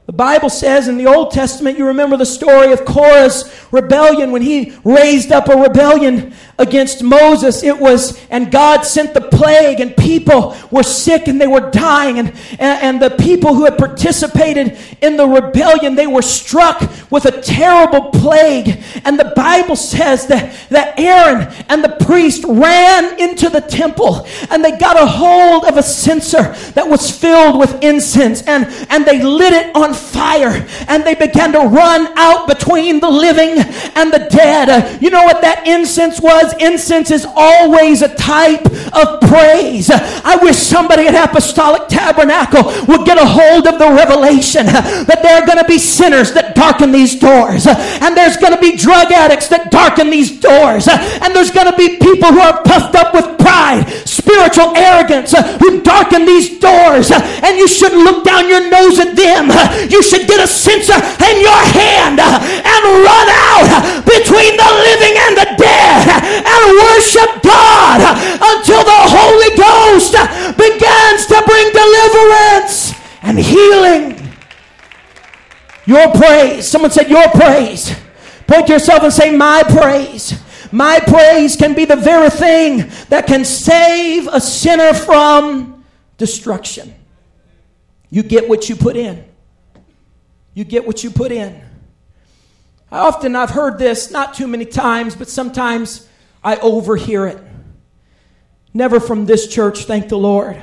The 0.06 0.12
Bible 0.12 0.50
says 0.50 0.88
in 0.88 0.98
the 0.98 1.06
Old 1.06 1.30
Testament, 1.30 1.78
you 1.78 1.86
remember 1.86 2.18
the 2.18 2.26
story 2.26 2.72
of 2.72 2.84
Korah's 2.84 3.50
rebellion 3.72 4.30
when 4.30 4.42
he 4.42 4.76
raised 4.84 5.32
up 5.32 5.48
a 5.48 5.56
rebellion 5.56 6.34
against 6.58 7.02
Moses. 7.02 7.62
It 7.62 7.78
was, 7.78 8.20
and 8.30 8.50
God 8.50 8.82
sent 8.82 9.14
the 9.14 9.20
plague, 9.20 9.80
and 9.80 9.96
people 9.96 10.56
were 10.70 10.82
sick 10.82 11.28
and 11.28 11.40
they 11.40 11.46
were 11.46 11.70
dying. 11.70 12.18
And, 12.18 12.28
and, 12.58 12.82
and 12.82 13.02
the 13.02 13.10
people 13.10 13.54
who 13.54 13.64
had 13.64 13.78
participated 13.78 14.78
in 15.00 15.16
the 15.16 15.26
rebellion, 15.26 15.94
they 15.94 16.06
were 16.06 16.22
struck 16.22 16.80
with 17.10 17.24
a 17.26 17.40
terrible 17.42 18.10
plague. 18.10 18.82
And 19.04 19.18
the 19.18 19.32
Bible 19.36 19.76
says 19.76 20.26
that, 20.26 20.54
that 20.70 20.98
Aaron 20.98 21.52
and 21.68 21.82
the 21.82 21.96
priest 22.04 22.44
ran 22.46 23.18
into 23.20 23.48
the 23.48 23.60
temple 23.60 24.26
and 24.50 24.64
they 24.64 24.76
got 24.76 25.00
a 25.00 25.06
hold 25.06 25.64
of 25.64 25.76
a 25.76 25.82
censer 25.82 26.54
that 26.72 26.88
was 26.88 27.10
filled 27.10 27.58
with 27.58 27.82
incense 27.82 28.42
and, 28.42 28.66
and 28.90 29.04
they 29.04 29.22
lit 29.22 29.52
it 29.52 29.74
on 29.74 29.94
fire 29.94 30.66
and 30.88 31.04
they 31.04 31.14
began 31.14 31.52
to 31.52 31.60
run 31.60 32.06
out 32.16 32.46
between 32.46 33.00
the 33.00 33.10
living 33.10 33.58
and 33.94 34.12
the 34.12 34.28
dead. 34.30 35.02
You 35.02 35.10
know 35.10 35.24
what 35.24 35.40
that 35.42 35.66
incense 35.66 36.20
was? 36.20 36.43
Incense 36.60 37.10
is 37.10 37.26
always 37.34 38.02
a 38.02 38.14
type 38.14 38.66
of 38.92 39.20
praise. 39.22 39.90
I 39.90 40.36
wish 40.42 40.56
somebody 40.56 41.06
at 41.06 41.14
Apostolic 41.14 41.88
Tabernacle 41.88 42.64
would 42.86 43.06
get 43.06 43.18
a 43.18 43.26
hold 43.26 43.66
of 43.66 43.78
the 43.78 43.90
revelation 43.90 44.66
that 44.66 45.20
there 45.22 45.40
are 45.40 45.46
going 45.46 45.58
to 45.58 45.64
be 45.64 45.78
sinners 45.78 46.32
that 46.34 46.54
darken 46.54 46.92
these 46.92 47.16
doors, 47.18 47.66
and 47.66 48.16
there's 48.16 48.36
going 48.36 48.52
to 48.52 48.60
be 48.60 48.76
drug 48.76 49.12
addicts 49.12 49.48
that 49.48 49.70
darken 49.70 50.10
these 50.10 50.30
doors, 50.40 50.88
and 50.88 51.34
there's 51.34 51.50
going 51.50 51.70
to 51.70 51.76
be 51.76 51.96
people 51.96 52.30
who 52.32 52.40
are 52.40 52.62
puffed 52.62 52.94
up 52.94 53.14
with 53.14 53.38
pride, 53.38 53.88
spiritual 54.04 54.76
arrogance, 54.76 55.32
who 55.60 55.80
darken 55.82 56.24
these 56.26 56.58
doors, 56.58 57.10
and 57.10 57.56
you 57.56 57.68
shouldn't 57.68 58.02
look 58.02 58.24
down 58.24 58.48
your 58.48 58.68
nose 58.70 58.98
at 58.98 59.16
them. 59.16 59.48
You 59.90 60.02
should 60.02 60.26
get 60.26 60.42
a 60.42 60.48
censer 60.48 60.96
in 60.96 61.36
your 61.40 61.62
hand 61.72 62.20
and 62.20 62.82
run 62.84 63.28
out 63.30 64.04
between 64.04 64.56
the 64.56 64.70
living 64.84 65.14
and 65.16 65.34
the 65.36 65.48
dead 65.58 66.33
and 66.34 66.62
worship 66.82 67.42
God 67.42 68.00
until 68.42 68.82
the 68.82 69.00
Holy 69.14 69.52
Ghost 69.54 70.14
begins 70.56 71.26
to 71.26 71.42
bring 71.46 71.72
deliverance 71.72 72.94
and 73.22 73.38
healing. 73.38 74.24
Your 75.86 76.10
praise. 76.12 76.66
Someone 76.66 76.90
said, 76.90 77.08
Your 77.08 77.28
praise. 77.28 77.94
Point 78.46 78.66
to 78.66 78.74
yourself 78.74 79.02
and 79.02 79.12
say, 79.12 79.34
My 79.34 79.62
praise. 79.62 80.40
My 80.72 80.98
praise 81.00 81.56
can 81.56 81.74
be 81.74 81.84
the 81.84 81.96
very 81.96 82.30
thing 82.30 82.90
that 83.08 83.26
can 83.26 83.44
save 83.44 84.26
a 84.26 84.40
sinner 84.40 84.92
from 84.92 85.84
destruction. 86.18 86.94
You 88.10 88.22
get 88.22 88.48
what 88.48 88.68
you 88.68 88.76
put 88.76 88.96
in. 88.96 89.24
You 90.54 90.64
get 90.64 90.86
what 90.86 91.04
you 91.04 91.10
put 91.10 91.32
in. 91.32 91.60
I 92.90 92.98
often 92.98 93.34
I've 93.34 93.50
heard 93.50 93.78
this, 93.78 94.10
not 94.10 94.34
too 94.34 94.46
many 94.46 94.64
times, 94.64 95.16
but 95.16 95.28
sometimes 95.28 96.08
I 96.44 96.56
overhear 96.56 97.26
it. 97.26 97.42
Never 98.74 99.00
from 99.00 99.24
this 99.24 99.48
church, 99.48 99.86
thank 99.86 100.08
the 100.08 100.18
Lord. 100.18 100.62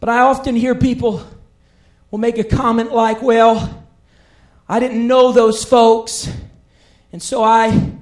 But 0.00 0.10
I 0.10 0.20
often 0.20 0.54
hear 0.54 0.74
people 0.74 1.26
will 2.10 2.18
make 2.18 2.36
a 2.36 2.44
comment 2.44 2.92
like, 2.92 3.22
well, 3.22 3.86
I 4.68 4.80
didn't 4.80 5.06
know 5.06 5.32
those 5.32 5.64
folks. 5.64 6.30
And 7.12 7.22
so 7.22 7.42
I, 7.42 7.92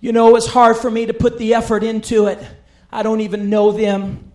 you 0.00 0.12
know, 0.12 0.34
it's 0.36 0.46
hard 0.46 0.76
for 0.76 0.90
me 0.90 1.06
to 1.06 1.12
put 1.12 1.38
the 1.38 1.54
effort 1.54 1.82
into 1.82 2.26
it. 2.26 2.38
I 2.90 3.02
don't 3.02 3.20
even 3.20 3.50
know 3.50 3.72
them. 3.72 4.29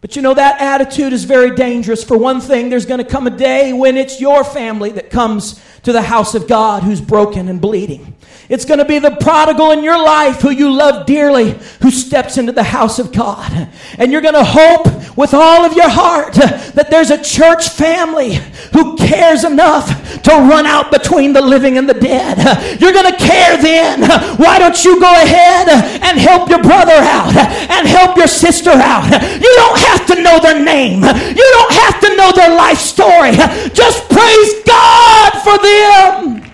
But 0.00 0.14
you 0.14 0.22
know, 0.22 0.34
that 0.34 0.60
attitude 0.60 1.12
is 1.12 1.24
very 1.24 1.54
dangerous. 1.54 2.04
For 2.04 2.18
one 2.18 2.40
thing, 2.40 2.68
there's 2.68 2.86
going 2.86 3.02
to 3.02 3.10
come 3.10 3.26
a 3.26 3.30
day 3.30 3.72
when 3.72 3.96
it's 3.96 4.20
your 4.20 4.44
family 4.44 4.90
that 4.92 5.10
comes 5.10 5.60
to 5.84 5.92
the 5.92 6.02
house 6.02 6.34
of 6.34 6.46
God 6.46 6.82
who's 6.82 7.00
broken 7.00 7.48
and 7.48 7.60
bleeding. 7.60 8.14
It's 8.48 8.64
going 8.64 8.78
to 8.78 8.84
be 8.84 8.98
the 8.98 9.16
prodigal 9.16 9.72
in 9.72 9.82
your 9.82 9.98
life 9.98 10.40
who 10.40 10.50
you 10.50 10.72
love 10.72 11.06
dearly 11.06 11.58
who 11.82 11.90
steps 11.90 12.38
into 12.38 12.52
the 12.52 12.62
house 12.62 12.98
of 12.98 13.12
God. 13.12 13.68
And 13.98 14.12
you're 14.12 14.20
going 14.20 14.34
to 14.34 14.44
hope 14.44 15.16
with 15.16 15.34
all 15.34 15.64
of 15.64 15.74
your 15.74 15.88
heart 15.88 16.34
that 16.34 16.88
there's 16.90 17.10
a 17.10 17.22
church 17.22 17.70
family 17.70 18.38
who 18.76 18.94
cares 18.96 19.42
enough 19.42 20.20
to 20.20 20.30
run 20.30 20.66
out 20.66 20.92
between 20.92 21.32
the 21.32 21.40
living 21.40 21.78
and 21.78 21.88
the 21.88 21.94
dead. 21.94 22.36
You're 22.78 22.92
going 22.92 23.10
to 23.10 23.16
care 23.16 23.56
then. 23.56 24.02
Why 24.36 24.58
don't 24.58 24.84
you 24.84 25.00
go 25.00 25.10
ahead 25.10 25.68
and 26.02 26.18
help 26.18 26.50
your 26.50 26.62
brother 26.62 26.92
out 26.92 27.34
and 27.34 27.88
help 27.88 28.18
your 28.18 28.26
sister 28.26 28.70
out? 28.70 29.04
You 29.06 29.52
don't 29.56 29.78
have 29.78 30.06
to 30.08 30.22
know 30.22 30.38
their 30.40 30.62
name. 30.62 31.02
You 31.02 31.48
don't 31.56 31.72
have 31.72 32.00
to 32.00 32.16
know 32.16 32.32
their 32.32 32.54
life 32.54 32.78
story. 32.78 33.32
Just 33.72 34.06
praise 34.10 34.62
God 34.66 35.30
for 35.42 35.56
them 35.56 36.52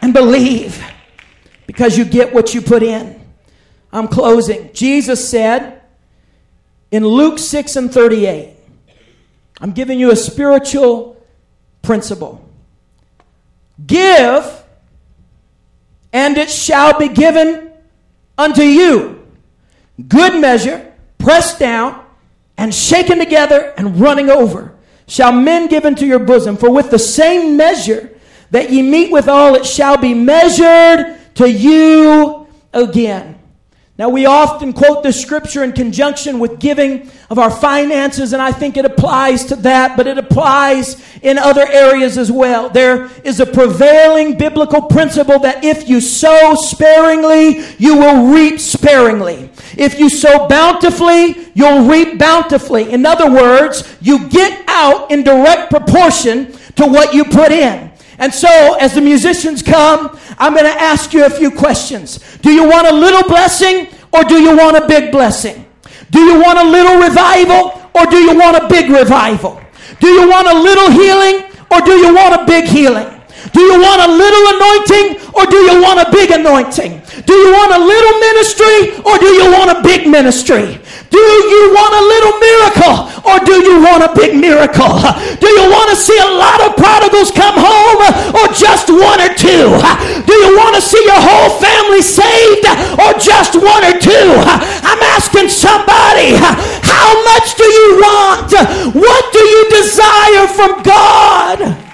and 0.00 0.14
believe 0.14 0.80
because 1.66 1.98
you 1.98 2.04
get 2.04 2.32
what 2.32 2.54
you 2.54 2.62
put 2.62 2.84
in. 2.84 3.20
I'm 3.92 4.06
closing. 4.06 4.70
Jesus 4.72 5.28
said 5.28 5.82
in 6.92 7.04
Luke 7.04 7.40
6 7.40 7.74
and 7.74 7.92
38, 7.92 8.54
I'm 9.60 9.72
giving 9.72 9.98
you 9.98 10.12
a 10.12 10.16
spiritual 10.16 11.17
principle. 11.82 12.44
Give, 13.86 14.64
and 16.12 16.36
it 16.36 16.50
shall 16.50 16.98
be 16.98 17.08
given 17.08 17.72
unto 18.36 18.62
you. 18.62 19.26
Good 20.06 20.40
measure, 20.40 20.92
pressed 21.18 21.58
down, 21.58 22.04
and 22.56 22.74
shaken 22.74 23.18
together, 23.18 23.72
and 23.76 24.00
running 24.00 24.30
over, 24.30 24.74
shall 25.06 25.32
men 25.32 25.68
give 25.68 25.84
into 25.84 26.06
your 26.06 26.18
bosom. 26.18 26.56
For 26.56 26.70
with 26.70 26.90
the 26.90 26.98
same 26.98 27.56
measure 27.56 28.18
that 28.50 28.70
ye 28.70 28.82
meet 28.82 29.12
withal, 29.12 29.54
it 29.54 29.64
shall 29.64 29.96
be 29.96 30.14
measured 30.14 31.18
to 31.36 31.50
you 31.50 32.46
again. 32.72 33.37
Now, 33.98 34.10
we 34.10 34.26
often 34.26 34.72
quote 34.72 35.02
this 35.02 35.20
scripture 35.20 35.64
in 35.64 35.72
conjunction 35.72 36.38
with 36.38 36.60
giving 36.60 37.10
of 37.30 37.40
our 37.40 37.50
finances, 37.50 38.32
and 38.32 38.40
I 38.40 38.52
think 38.52 38.76
it 38.76 38.84
applies 38.84 39.46
to 39.46 39.56
that, 39.56 39.96
but 39.96 40.06
it 40.06 40.16
applies 40.16 41.02
in 41.20 41.36
other 41.36 41.66
areas 41.66 42.16
as 42.16 42.30
well. 42.30 42.70
There 42.70 43.10
is 43.24 43.40
a 43.40 43.46
prevailing 43.46 44.38
biblical 44.38 44.82
principle 44.82 45.40
that 45.40 45.64
if 45.64 45.88
you 45.88 46.00
sow 46.00 46.54
sparingly, 46.54 47.64
you 47.78 47.96
will 47.96 48.32
reap 48.32 48.60
sparingly. 48.60 49.50
If 49.76 49.98
you 49.98 50.08
sow 50.08 50.46
bountifully, 50.46 51.50
you'll 51.54 51.88
reap 51.88 52.20
bountifully. 52.20 52.92
In 52.92 53.04
other 53.04 53.28
words, 53.28 53.82
you 54.00 54.28
get 54.28 54.62
out 54.68 55.10
in 55.10 55.24
direct 55.24 55.70
proportion 55.70 56.52
to 56.76 56.86
what 56.86 57.14
you 57.14 57.24
put 57.24 57.50
in. 57.50 57.87
And 58.18 58.34
so, 58.34 58.74
as 58.80 58.94
the 58.94 59.00
musicians 59.00 59.62
come, 59.62 60.18
I'm 60.38 60.52
going 60.52 60.64
to 60.64 60.80
ask 60.80 61.12
you 61.12 61.24
a 61.24 61.30
few 61.30 61.50
questions. 61.50 62.18
Do 62.38 62.50
you 62.50 62.68
want 62.68 62.88
a 62.88 62.92
little 62.92 63.22
blessing 63.22 63.88
or 64.12 64.24
do 64.24 64.40
you 64.42 64.56
want 64.56 64.76
a 64.76 64.86
big 64.86 65.12
blessing? 65.12 65.64
Do 66.10 66.20
you 66.20 66.40
want 66.40 66.58
a 66.58 66.64
little 66.64 66.96
revival 66.96 67.90
or 67.94 68.06
do 68.06 68.16
you 68.16 68.36
want 68.36 68.56
a 68.56 68.66
big 68.68 68.90
revival? 68.90 69.60
Do 70.00 70.08
you 70.08 70.28
want 70.28 70.48
a 70.48 70.58
little 70.58 70.90
healing 70.90 71.50
or 71.70 71.80
do 71.80 71.92
you 71.92 72.14
want 72.14 72.42
a 72.42 72.44
big 72.44 72.64
healing? 72.64 73.17
Do 73.52 73.60
you 73.62 73.80
want 73.80 74.00
a 74.02 74.10
little 74.10 74.44
anointing 74.54 75.06
or 75.34 75.46
do 75.46 75.56
you 75.56 75.80
want 75.82 76.02
a 76.02 76.08
big 76.10 76.30
anointing? 76.30 77.02
Do 77.24 77.34
you 77.34 77.50
want 77.52 77.72
a 77.74 77.80
little 77.80 78.14
ministry 78.20 78.98
or 79.04 79.18
do 79.18 79.28
you 79.34 79.46
want 79.50 79.70
a 79.70 79.82
big 79.82 80.08
ministry? 80.08 80.80
Do 81.10 81.18
you 81.18 81.72
want 81.72 81.92
a 81.96 82.04
little 82.04 82.34
miracle 82.38 82.96
or 83.24 83.36
do 83.40 83.56
you 83.64 83.80
want 83.80 84.04
a 84.04 84.12
big 84.14 84.36
miracle? 84.36 85.00
Do 85.40 85.48
you 85.48 85.64
want 85.70 85.90
to 85.90 85.96
see 85.96 86.18
a 86.18 86.30
lot 86.36 86.60
of 86.66 86.76
prodigals 86.76 87.30
come 87.30 87.56
home 87.56 88.00
or 88.36 88.46
just 88.52 88.90
one 88.90 89.20
or 89.20 89.32
two? 89.34 89.72
Do 90.26 90.34
you 90.34 90.50
want 90.56 90.76
to 90.76 90.82
see 90.82 91.00
your 91.04 91.18
whole 91.18 91.56
family 91.58 92.02
saved 92.02 92.66
or 93.00 93.16
just 93.18 93.56
one 93.56 93.82
or 93.84 93.96
two? 93.98 94.28
I'm 94.84 95.02
asking 95.16 95.48
somebody, 95.48 96.36
how 96.84 97.10
much 97.24 97.56
do 97.56 97.64
you 97.64 97.88
want? 98.02 98.52
What 98.94 99.32
do 99.32 99.40
you 99.40 99.62
desire 99.70 100.46
from 100.48 100.82
God? 100.82 101.87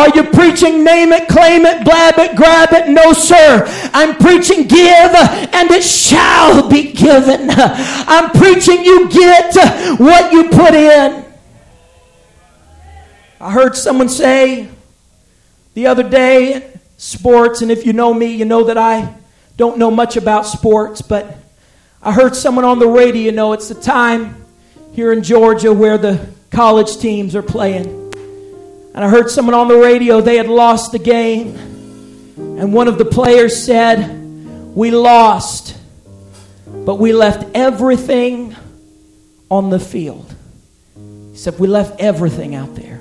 Are 0.00 0.08
you 0.16 0.24
preaching 0.24 0.82
name 0.82 1.12
it, 1.12 1.28
claim 1.28 1.66
it, 1.66 1.84
blab 1.84 2.18
it, 2.18 2.34
grab 2.34 2.72
it? 2.72 2.88
No, 2.88 3.12
sir. 3.12 3.64
I'm 3.92 4.16
preaching 4.16 4.66
give 4.66 4.80
and 4.80 5.70
it 5.70 5.84
shall 5.84 6.66
be 6.70 6.94
given. 6.94 7.50
I'm 7.50 8.30
preaching 8.30 8.82
you 8.82 9.10
get 9.10 9.54
what 10.00 10.32
you 10.32 10.44
put 10.48 10.72
in. 10.72 11.22
I 13.42 13.52
heard 13.52 13.76
someone 13.76 14.08
say 14.08 14.70
the 15.74 15.86
other 15.86 16.08
day, 16.08 16.72
sports, 16.96 17.60
and 17.60 17.70
if 17.70 17.84
you 17.84 17.92
know 17.92 18.14
me, 18.14 18.34
you 18.34 18.46
know 18.46 18.64
that 18.64 18.78
I 18.78 19.14
don't 19.58 19.76
know 19.76 19.90
much 19.90 20.16
about 20.16 20.46
sports, 20.46 21.02
but 21.02 21.36
I 22.00 22.12
heard 22.12 22.34
someone 22.34 22.64
on 22.64 22.78
the 22.78 22.88
radio, 22.88 23.32
know, 23.32 23.52
it's 23.52 23.68
the 23.68 23.74
time 23.74 24.46
here 24.94 25.12
in 25.12 25.22
Georgia 25.22 25.74
where 25.74 25.98
the 25.98 26.26
college 26.50 26.96
teams 26.96 27.36
are 27.36 27.42
playing. 27.42 27.99
And 28.94 29.04
I 29.04 29.08
heard 29.08 29.30
someone 29.30 29.54
on 29.54 29.68
the 29.68 29.76
radio, 29.76 30.20
they 30.20 30.36
had 30.36 30.48
lost 30.48 30.92
the 30.92 30.98
game. 30.98 31.56
And 32.36 32.72
one 32.72 32.88
of 32.88 32.98
the 32.98 33.04
players 33.04 33.62
said, 33.62 34.74
We 34.74 34.90
lost, 34.90 35.76
but 36.66 36.96
we 36.96 37.12
left 37.12 37.46
everything 37.54 38.56
on 39.48 39.70
the 39.70 39.78
field. 39.78 40.34
He 40.96 41.36
said, 41.36 41.58
We 41.58 41.68
left 41.68 42.00
everything 42.00 42.54
out 42.54 42.74
there. 42.74 42.98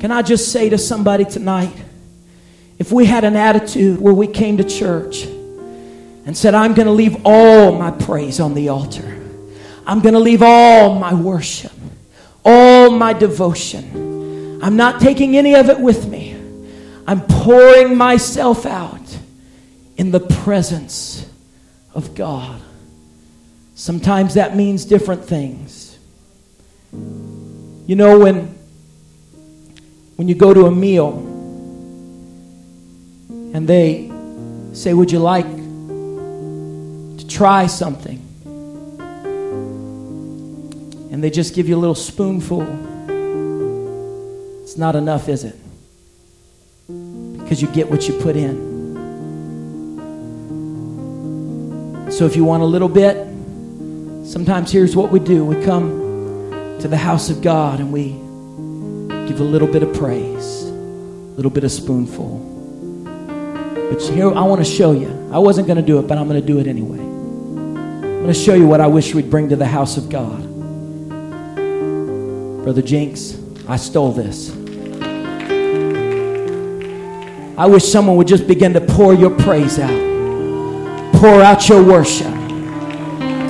Can 0.00 0.10
I 0.10 0.22
just 0.22 0.50
say 0.50 0.68
to 0.68 0.78
somebody 0.78 1.24
tonight, 1.24 1.74
if 2.78 2.90
we 2.90 3.04
had 3.04 3.22
an 3.22 3.36
attitude 3.36 4.00
where 4.00 4.14
we 4.14 4.26
came 4.26 4.56
to 4.56 4.64
church 4.64 5.24
and 5.24 6.36
said, 6.36 6.54
I'm 6.54 6.74
going 6.74 6.86
to 6.86 6.92
leave 6.92 7.24
all 7.24 7.78
my 7.78 7.92
praise 7.92 8.40
on 8.40 8.54
the 8.54 8.68
altar, 8.68 9.20
I'm 9.86 10.00
going 10.00 10.14
to 10.14 10.20
leave 10.20 10.42
all 10.42 10.98
my 10.98 11.14
worship, 11.14 11.72
all 12.44 12.90
my 12.90 13.12
devotion. 13.12 14.01
I'm 14.62 14.76
not 14.76 15.00
taking 15.00 15.36
any 15.36 15.56
of 15.56 15.68
it 15.68 15.80
with 15.80 16.06
me. 16.06 16.36
I'm 17.04 17.20
pouring 17.20 17.96
myself 17.96 18.64
out 18.64 19.18
in 19.96 20.12
the 20.12 20.20
presence 20.20 21.28
of 21.94 22.14
God. 22.14 22.62
Sometimes 23.74 24.34
that 24.34 24.54
means 24.56 24.84
different 24.84 25.24
things. 25.24 25.98
You 26.92 27.96
know, 27.96 28.20
when, 28.20 28.56
when 30.14 30.28
you 30.28 30.36
go 30.36 30.54
to 30.54 30.66
a 30.66 30.70
meal 30.70 31.18
and 33.52 33.66
they 33.66 34.12
say, 34.72 34.94
Would 34.94 35.10
you 35.10 35.18
like 35.18 35.46
to 37.18 37.26
try 37.26 37.66
something? 37.66 38.20
And 41.10 41.22
they 41.22 41.30
just 41.30 41.56
give 41.56 41.68
you 41.68 41.76
a 41.76 41.80
little 41.80 41.96
spoonful 41.96 42.91
it's 44.72 44.78
not 44.78 44.96
enough, 44.96 45.28
is 45.28 45.44
it? 45.44 45.54
Because 46.86 47.60
you 47.60 47.68
get 47.68 47.90
what 47.90 48.08
you 48.08 48.18
put 48.20 48.36
in. 48.36 48.72
So 52.10 52.24
if 52.24 52.36
you 52.36 52.44
want 52.44 52.62
a 52.62 52.66
little 52.66 52.88
bit, 52.88 53.18
sometimes 54.26 54.72
here's 54.72 54.96
what 54.96 55.12
we 55.12 55.20
do 55.20 55.44
we 55.44 55.62
come 55.62 56.78
to 56.80 56.88
the 56.88 56.96
house 56.96 57.28
of 57.28 57.42
God 57.42 57.80
and 57.80 57.92
we 57.92 58.12
give 59.28 59.40
a 59.40 59.44
little 59.44 59.68
bit 59.68 59.82
of 59.82 59.92
praise, 59.92 60.62
a 60.62 60.72
little 61.36 61.50
bit 61.50 61.64
of 61.64 61.70
spoonful. 61.70 62.38
But 63.90 64.00
here, 64.04 64.32
I 64.32 64.40
want 64.40 64.64
to 64.64 64.70
show 64.72 64.92
you. 64.92 65.10
I 65.30 65.38
wasn't 65.38 65.66
going 65.66 65.76
to 65.76 65.82
do 65.82 65.98
it, 65.98 66.08
but 66.08 66.16
I'm 66.16 66.28
going 66.28 66.40
to 66.40 66.46
do 66.46 66.60
it 66.60 66.66
anyway. 66.66 66.96
I'm 66.96 68.22
going 68.22 68.26
to 68.28 68.32
show 68.32 68.54
you 68.54 68.66
what 68.66 68.80
I 68.80 68.86
wish 68.86 69.14
we'd 69.14 69.28
bring 69.28 69.50
to 69.50 69.56
the 69.56 69.66
house 69.66 69.98
of 69.98 70.08
God. 70.08 70.40
Brother 72.64 72.80
Jinx, 72.80 73.38
I 73.68 73.76
stole 73.76 74.12
this. 74.12 74.61
I 77.56 77.66
wish 77.66 77.84
someone 77.84 78.16
would 78.16 78.28
just 78.28 78.48
begin 78.48 78.72
to 78.72 78.80
pour 78.80 79.12
your 79.12 79.30
praise 79.30 79.78
out. 79.78 79.90
Pour 81.14 81.42
out 81.42 81.68
your 81.68 81.84
worship. 81.84 82.32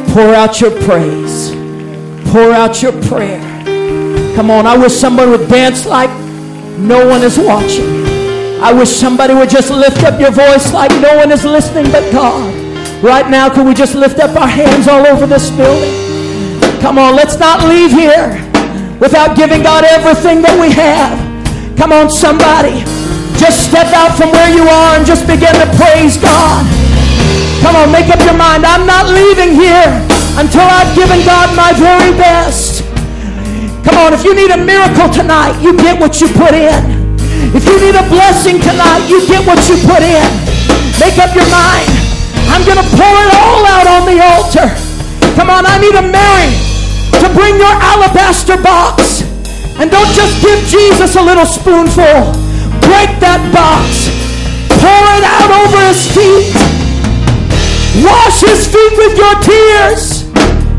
Pour 0.08 0.34
out 0.34 0.60
your 0.60 0.72
praise. 0.82 1.50
Pour 2.32 2.52
out 2.52 2.82
your 2.82 2.92
prayer. 3.04 3.40
Come 4.34 4.50
on, 4.50 4.66
I 4.66 4.76
wish 4.76 4.92
somebody 4.92 5.30
would 5.30 5.48
dance 5.48 5.86
like 5.86 6.10
no 6.78 7.06
one 7.06 7.22
is 7.22 7.38
watching. 7.38 8.02
I 8.60 8.72
wish 8.72 8.88
somebody 8.88 9.34
would 9.34 9.50
just 9.50 9.70
lift 9.70 10.02
up 10.02 10.18
your 10.20 10.32
voice 10.32 10.72
like 10.72 10.90
no 11.00 11.16
one 11.18 11.30
is 11.30 11.44
listening 11.44 11.90
but 11.92 12.10
God. 12.10 12.52
Right 13.04 13.30
now, 13.30 13.48
can 13.48 13.66
we 13.66 13.74
just 13.74 13.94
lift 13.94 14.18
up 14.18 14.34
our 14.34 14.48
hands 14.48 14.88
all 14.88 15.06
over 15.06 15.26
this 15.26 15.50
building? 15.50 15.92
Come 16.80 16.98
on, 16.98 17.14
let's 17.14 17.38
not 17.38 17.68
leave 17.68 17.92
here 17.92 18.30
without 18.98 19.36
giving 19.36 19.62
God 19.62 19.84
everything 19.84 20.42
that 20.42 20.58
we 20.60 20.72
have. 20.72 21.76
Come 21.78 21.92
on, 21.92 22.10
somebody. 22.10 23.01
Just 23.42 23.66
step 23.66 23.90
out 23.90 24.14
from 24.14 24.30
where 24.30 24.54
you 24.54 24.62
are 24.70 24.94
and 24.94 25.02
just 25.02 25.26
begin 25.26 25.50
to 25.58 25.66
praise 25.74 26.14
God. 26.14 26.62
Come 27.58 27.74
on, 27.74 27.90
make 27.90 28.06
up 28.06 28.22
your 28.22 28.38
mind. 28.38 28.62
I'm 28.62 28.86
not 28.86 29.10
leaving 29.10 29.58
here 29.58 29.90
until 30.38 30.62
I've 30.62 30.94
given 30.94 31.26
God 31.26 31.50
my 31.58 31.74
very 31.74 32.14
best. 32.14 32.86
Come 33.82 33.98
on, 33.98 34.14
if 34.14 34.22
you 34.22 34.38
need 34.38 34.54
a 34.54 34.60
miracle 34.62 35.10
tonight, 35.10 35.58
you 35.58 35.74
get 35.74 35.98
what 35.98 36.22
you 36.22 36.30
put 36.38 36.54
in. 36.54 37.10
If 37.50 37.66
you 37.66 37.82
need 37.82 37.98
a 37.98 38.06
blessing 38.06 38.62
tonight, 38.62 39.10
you 39.10 39.18
get 39.26 39.42
what 39.42 39.58
you 39.66 39.74
put 39.90 40.06
in. 40.06 40.22
Make 41.02 41.18
up 41.18 41.34
your 41.34 41.50
mind. 41.50 41.90
I'm 42.46 42.62
going 42.62 42.78
to 42.78 42.88
pour 42.94 43.14
it 43.26 43.30
all 43.42 43.66
out 43.66 43.90
on 43.90 44.02
the 44.06 44.22
altar. 44.22 44.70
Come 45.34 45.50
on, 45.50 45.66
I 45.66 45.82
need 45.82 45.98
a 45.98 46.06
Mary 46.06 46.54
to 47.18 47.26
bring 47.34 47.58
your 47.58 47.74
alabaster 47.90 48.54
box. 48.62 49.26
And 49.82 49.90
don't 49.90 50.14
just 50.14 50.38
give 50.38 50.62
Jesus 50.70 51.16
a 51.16 51.22
little 51.22 51.46
spoonful. 51.46 52.41
Break 52.92 53.16
that 53.24 53.40
box. 53.56 54.12
Pour 54.68 55.04
it 55.16 55.24
out 55.24 55.48
over 55.48 55.80
his 55.88 56.04
feet. 56.12 56.52
Wash 58.04 58.44
his 58.44 58.68
feet 58.68 58.92
with 59.00 59.16
your 59.16 59.32
tears 59.40 60.28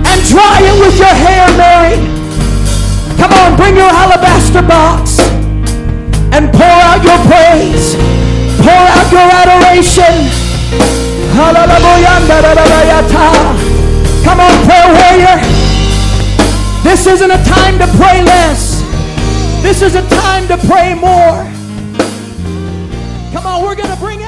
and 0.06 0.18
dry 0.30 0.62
it 0.62 0.78
with 0.78 0.94
your 1.02 1.10
hair, 1.10 1.50
Mary. 1.58 1.98
Come 3.18 3.34
on, 3.34 3.58
bring 3.58 3.74
your 3.74 3.90
alabaster 3.90 4.62
box 4.62 5.18
and 6.38 6.54
pour 6.54 6.78
out 6.86 7.02
your 7.02 7.18
praise. 7.26 7.98
Pour 8.62 8.78
out 8.78 9.10
your 9.10 9.26
adoration. 9.34 10.14
Come 14.22 14.38
on, 14.38 14.54
prayer 14.70 14.90
warrior. 15.02 15.38
This 16.86 17.10
isn't 17.10 17.32
a 17.32 17.42
time 17.42 17.82
to 17.82 17.88
pray 17.98 18.22
less. 18.22 18.86
This 19.64 19.82
is 19.82 19.96
a 19.96 20.06
time 20.10 20.48
to 20.48 20.58
pray 20.68 20.94
more. 20.94 21.63
Come 23.34 23.48
on, 23.48 23.64
we're 23.64 23.74
going 23.74 23.90
to 23.90 23.98
bring 23.98 24.23